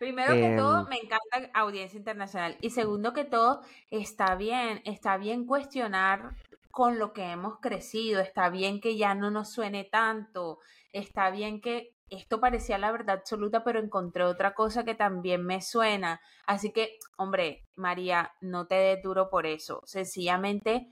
[0.00, 2.56] Primero que todo, em, me encanta audiencia internacional.
[2.62, 6.36] Y segundo que todo, está bien, está bien cuestionar
[6.70, 10.58] con lo que hemos crecido, está bien que ya no nos suene tanto,
[10.94, 15.60] está bien que esto parecía la verdad absoluta, pero encontré otra cosa que también me
[15.60, 16.22] suena.
[16.46, 19.82] Así que, hombre, María, no te dé duro por eso.
[19.84, 20.88] Sencillamente,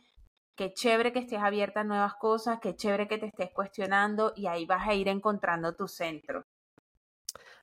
[0.55, 4.49] qué chévere que estés abierta a nuevas cosas, qué chévere que te estés cuestionando y
[4.49, 6.45] ahí vas a ir encontrando tu centro.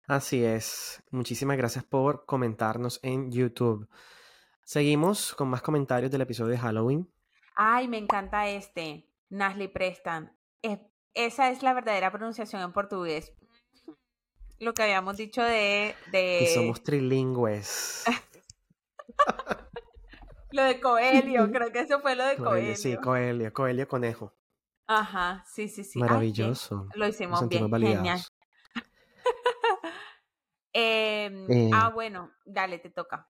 [0.07, 1.01] Así es.
[1.09, 3.89] Muchísimas gracias por comentarnos en YouTube.
[4.63, 7.11] Seguimos con más comentarios del episodio de Halloween.
[7.55, 9.09] Ay, me encanta este.
[9.29, 10.37] Nasli Prestan.
[11.13, 13.33] esa es la verdadera pronunciación en portugués.
[14.59, 15.95] Lo que habíamos dicho de.
[16.11, 16.51] de...
[16.53, 18.05] somos trilingües.
[20.51, 22.75] lo de Coelio, creo que eso fue lo de Coelio.
[22.75, 24.33] Sí, Coelio, Coelio Conejo.
[24.87, 25.97] Ajá, sí, sí, sí.
[25.97, 26.87] Maravilloso.
[26.93, 28.21] lo hicimos bien, genial.
[30.77, 33.29] Em, eh, ah, bueno, dale, te toca.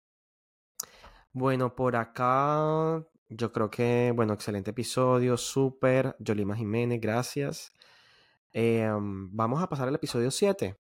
[1.32, 6.16] Bueno, por acá yo creo que, bueno, excelente episodio, súper.
[6.18, 7.72] Yolima Jiménez, gracias.
[8.52, 10.76] Em, vamos a pasar al episodio 7.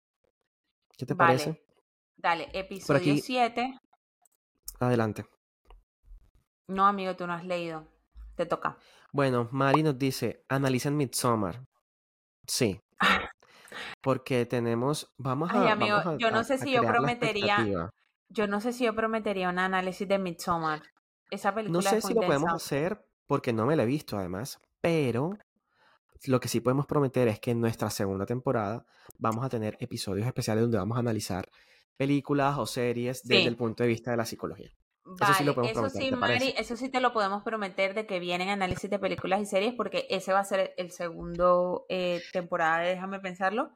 [0.98, 1.64] ¿Qué te parece?
[2.14, 3.78] Dale, episodio 7.
[4.80, 5.24] Adelante.
[6.68, 7.88] No, amigo, tú no has leído.
[8.36, 8.76] Te toca.
[9.12, 11.64] Bueno, Mari nos dice, analicen Midsommar.
[12.46, 12.78] Sí.
[14.00, 17.90] porque tenemos, vamos Ay, a, amigo, vamos a, yo no sé si yo prometería,
[18.28, 20.82] yo no sé si yo prometería un análisis de Midsommar.
[21.30, 24.18] Esa No película sé es si lo podemos hacer porque no me la he visto
[24.18, 25.38] además, pero
[26.26, 28.84] lo que sí podemos prometer es que en nuestra segunda temporada
[29.18, 31.48] vamos a tener episodios especiales donde vamos a analizar
[31.96, 34.70] películas o series desde el punto de vista de la psicología.
[35.18, 36.16] Eso sí lo vale, podemos eso prometer, sí.
[36.16, 39.74] Mari, eso sí te lo podemos prometer de que vienen análisis de películas y series
[39.74, 43.70] porque ese va a ser el segundo eh, temporada de Déjame Pensarlo.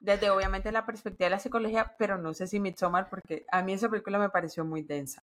[0.00, 3.72] Desde obviamente la perspectiva de la psicología, pero no sé si Midsommar porque a mí
[3.72, 5.22] esa película me pareció muy densa.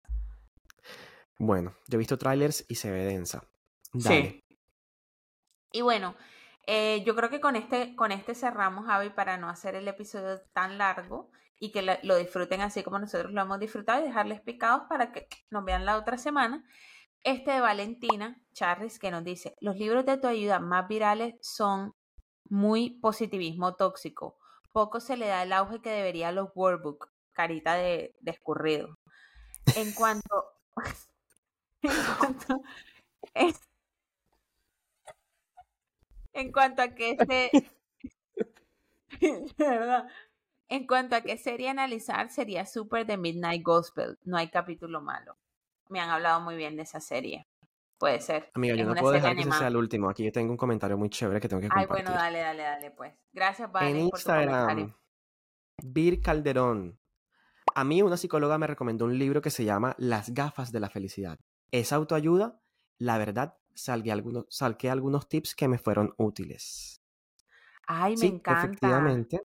[1.38, 3.44] Bueno, yo he visto trailers y se ve densa.
[3.92, 4.00] Sí.
[4.02, 4.44] Dale.
[5.70, 6.16] Y bueno,
[6.66, 10.40] eh, yo creo que con este, con este cerramos, Javi, para no hacer el episodio
[10.52, 14.82] tan largo y que lo disfruten así como nosotros lo hemos disfrutado y dejarles picados
[14.88, 16.64] para que nos vean la otra semana.
[17.22, 21.94] Este de Valentina Charris que nos dice, los libros de tu ayuda más virales son
[22.44, 24.38] muy positivismo tóxico.
[24.72, 27.10] Poco se le da el auge que debería a los workbook.
[27.32, 28.98] Carita de, de escurrido.
[29.76, 30.52] En cuanto...
[31.82, 32.62] en cuanto...
[36.32, 37.50] en cuanto a que este...
[39.20, 40.08] de verdad.
[40.74, 44.18] En cuanto a qué serie analizar, sería Super de Midnight Gospel.
[44.24, 45.36] No hay capítulo malo.
[45.88, 47.46] Me han hablado muy bien de esa serie.
[47.96, 48.50] Puede ser.
[48.54, 50.10] Amiga, yo no puedo dejar que ese sea el último.
[50.10, 52.06] Aquí yo tengo un comentario muy chévere que tengo que Ay, compartir.
[52.06, 53.14] bueno, dale, dale, dale, pues.
[53.32, 54.82] Gracias, En Vale, por tu comentario.
[54.82, 54.94] Instagram,
[55.84, 56.98] Vir Calderón.
[57.76, 60.90] A mí una psicóloga me recomendó un libro que se llama Las gafas de la
[60.90, 61.38] felicidad.
[61.70, 62.60] Es autoayuda.
[62.98, 67.00] La verdad, salgué algunos, salqué algunos tips que me fueron útiles.
[67.86, 68.64] Ay, me Sí, encanta.
[68.66, 69.40] efectivamente,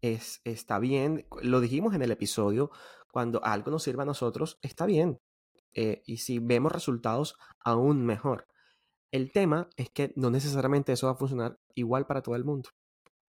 [0.00, 1.26] es, está bien.
[1.42, 2.70] Lo dijimos en el episodio,
[3.12, 5.18] cuando algo nos sirva a nosotros, está bien.
[5.74, 8.46] Eh, y si vemos resultados, aún mejor.
[9.10, 12.70] El tema es que no necesariamente eso va a funcionar igual para todo el mundo.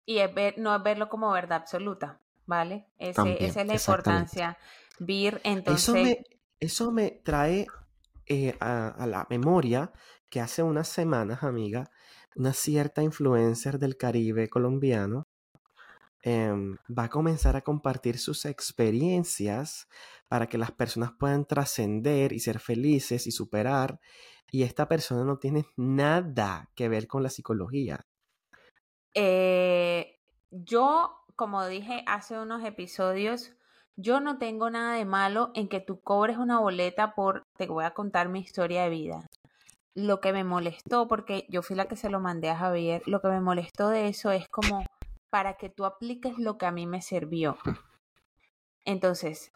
[0.05, 2.87] Y es ver- no es verlo como verdad absoluta, ¿vale?
[2.99, 4.59] Ese, También, esa es la importancia.
[4.99, 6.25] Vir, Eso entonces, me,
[6.61, 7.67] eso me trae
[8.27, 9.93] eh, a, a la memoria
[10.29, 11.91] que hace unas semanas, amiga,
[12.37, 15.22] una cierta influencer del Caribe colombiano
[16.23, 19.89] em, va a comenzar a compartir sus experiencias
[20.29, 24.01] para que las personas puedan trascender y ser felices y superar.
[24.51, 28.01] Y esta persona no tiene nada que ver con la psicología.
[29.15, 30.19] eh,
[30.51, 33.53] yo, como dije hace unos episodios,
[33.97, 37.85] yo no tengo nada de malo en que tú cobres una boleta por, te voy
[37.85, 39.27] a contar mi historia de vida.
[39.95, 43.21] Lo que me molestó, porque yo fui la que se lo mandé a Javier, lo
[43.21, 44.85] que me molestó de eso es como
[45.33, 47.57] para que tú apliques lo que a mí me sirvió.
[48.85, 49.51] Entonces,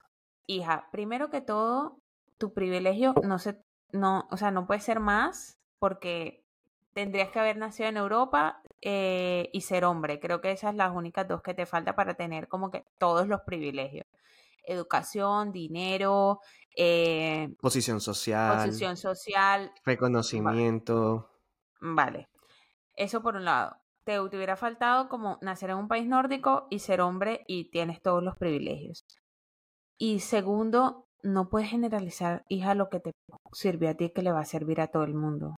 [0.46, 2.00] hija, primero que todo,
[2.38, 3.62] tu privilegio no se,
[3.92, 6.46] no, o sea, no puede ser más porque
[6.94, 10.18] tendrías que haber nacido en Europa eh, y ser hombre.
[10.18, 13.28] Creo que esas son las únicas dos que te falta para tener como que todos
[13.28, 14.06] los privilegios.
[14.64, 16.40] Educación, dinero,
[16.74, 21.30] eh, Posición social, posición social, reconocimiento.
[21.82, 22.30] Vale.
[22.94, 23.76] Eso por un lado.
[24.06, 28.22] Te, hubiera faltado como nacer en un país nórdico y ser hombre y tienes todos
[28.22, 29.04] los privilegios.
[29.98, 33.12] Y segundo, no puedes generalizar, hija, lo que te
[33.52, 35.56] sirvió a ti que le va a servir a todo el mundo.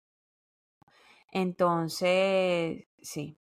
[1.33, 3.37] Entonces, sí.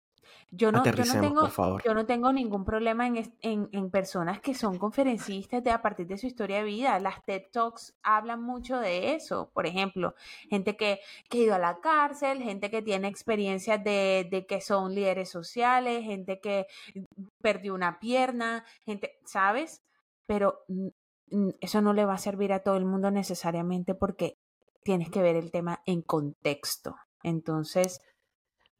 [0.51, 1.83] Yo no, yo no tengo, por favor.
[1.85, 6.07] yo no tengo ningún problema en, en, en personas que son conferencistas de, a partir
[6.07, 6.99] de su historia de vida.
[6.99, 9.51] Las TED Talks hablan mucho de eso.
[9.53, 10.15] Por ejemplo,
[10.49, 14.61] gente que, que ha ido a la cárcel, gente que tiene experiencias de, de que
[14.61, 16.67] son líderes sociales, gente que
[17.41, 19.83] perdió una pierna, gente, ¿sabes?
[20.27, 20.65] Pero
[21.61, 24.37] eso no le va a servir a todo el mundo necesariamente porque
[24.83, 26.97] tienes que ver el tema en contexto.
[27.23, 28.01] Entonces,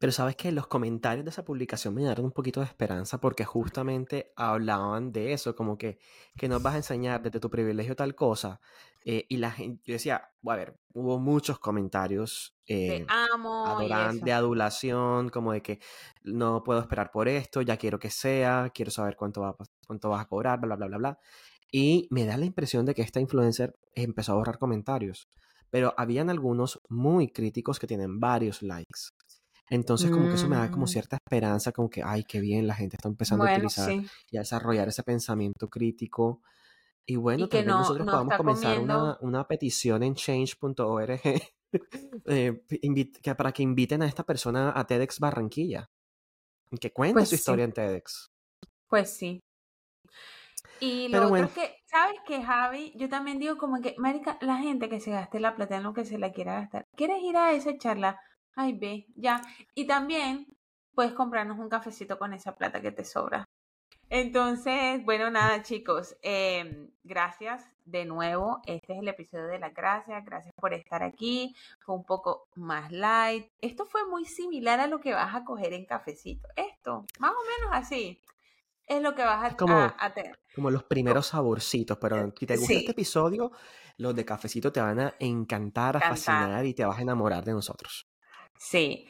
[0.01, 3.45] Pero sabes que los comentarios de esa publicación me dieron un poquito de esperanza porque
[3.45, 5.99] justamente hablaban de eso, como que,
[6.35, 8.61] que nos vas a enseñar desde tu privilegio tal cosa.
[9.05, 14.23] eh, y la gente, yo decía, a ver, hubo muchos comentarios te eh, amo adoran-
[14.23, 15.79] de adulación, como de que
[16.23, 19.55] no puedo esperar por esto, ya quiero que sea, quiero saber cuánto, va,
[19.87, 21.19] cuánto vas a cobrar, bla, bla, bla, bla.
[21.71, 25.29] Y me da la impresión de que esta influencer empezó a borrar comentarios,
[25.69, 29.11] pero habían algunos muy críticos que tienen varios likes.
[29.71, 30.89] Entonces como que eso me da como Mm.
[30.89, 34.05] cierta esperanza, como que, ay, qué bien, la gente está empezando a utilizar sí.
[34.29, 36.41] y a desarrollar ese pensamiento crítico.
[37.05, 41.21] Y bueno, Y que no, nosotros no podamos comenzar una, una petición en change.org
[42.25, 42.61] eh,
[43.23, 45.85] que- para que inviten a esta persona a TEDx Barranquilla.
[46.71, 48.27] y Que cuente Pues su sí, historia en TEDx.
[48.89, 49.39] pues sí.
[50.79, 52.93] Y lo Pero otro bueno, es que, ¿sabes qué, Javi?
[52.95, 55.93] Yo también digo como que, marica, la gente que se gaste la plata en lo
[55.93, 56.85] que se la quiera gastar.
[56.95, 58.19] ¿Quieres ir a esa charla?
[58.55, 59.41] Ay, ve, ya.
[59.75, 60.47] Y también,
[60.93, 63.45] puedes comprarnos un cafecito con esa plata que te sobra.
[64.09, 68.61] Entonces, bueno, nada, chicos, em, gracias de nuevo.
[68.65, 70.25] Este es el episodio de las gracias.
[70.25, 71.55] Gracias por estar aquí.
[71.79, 73.47] Fue un poco más light.
[73.61, 76.49] Esto fue muy similar a lo que vas a coger en cafecito.
[76.57, 78.21] Esto, más o menos así.
[78.85, 80.37] Es lo que vas a, tener.
[80.53, 83.53] Como los primeros saborcitos, pero si te gusta este episodio,
[83.95, 87.53] los de cafecito te van a encantar, a fascinar y te vas a enamorar de
[87.53, 88.10] nosotros.
[88.61, 89.07] Sí.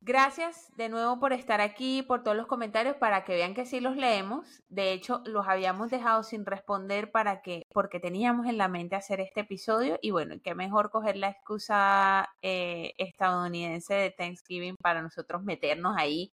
[0.00, 3.80] Gracias de nuevo por estar aquí, por todos los comentarios, para que vean que sí
[3.80, 4.62] los leemos.
[4.68, 9.18] De hecho, los habíamos dejado sin responder para que, porque teníamos en la mente hacer
[9.20, 9.98] este episodio.
[10.02, 16.32] Y bueno, qué mejor coger la excusa eh, estadounidense de Thanksgiving para nosotros meternos ahí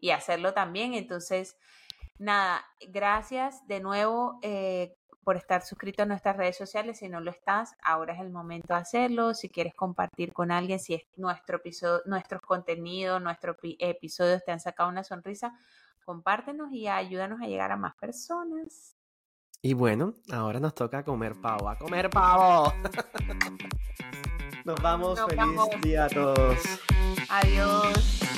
[0.00, 0.92] y hacerlo también.
[0.94, 1.56] Entonces,
[2.18, 4.38] nada, gracias de nuevo.
[4.42, 4.94] Eh,
[5.24, 6.98] por estar suscrito a nuestras redes sociales.
[6.98, 9.34] Si no lo estás, ahora es el momento de hacerlo.
[9.34, 14.60] Si quieres compartir con alguien, si es nuestro episodio, nuestros contenidos, nuestros episodios te han
[14.60, 15.58] sacado una sonrisa,
[16.04, 18.96] compártenos y ayúdanos a llegar a más personas.
[19.62, 21.68] Y bueno, ahora nos toca comer pavo.
[21.68, 22.72] ¡A comer pavo!
[24.64, 25.20] nos vamos.
[25.28, 26.58] Feliz día a todos.
[27.28, 28.29] Adiós.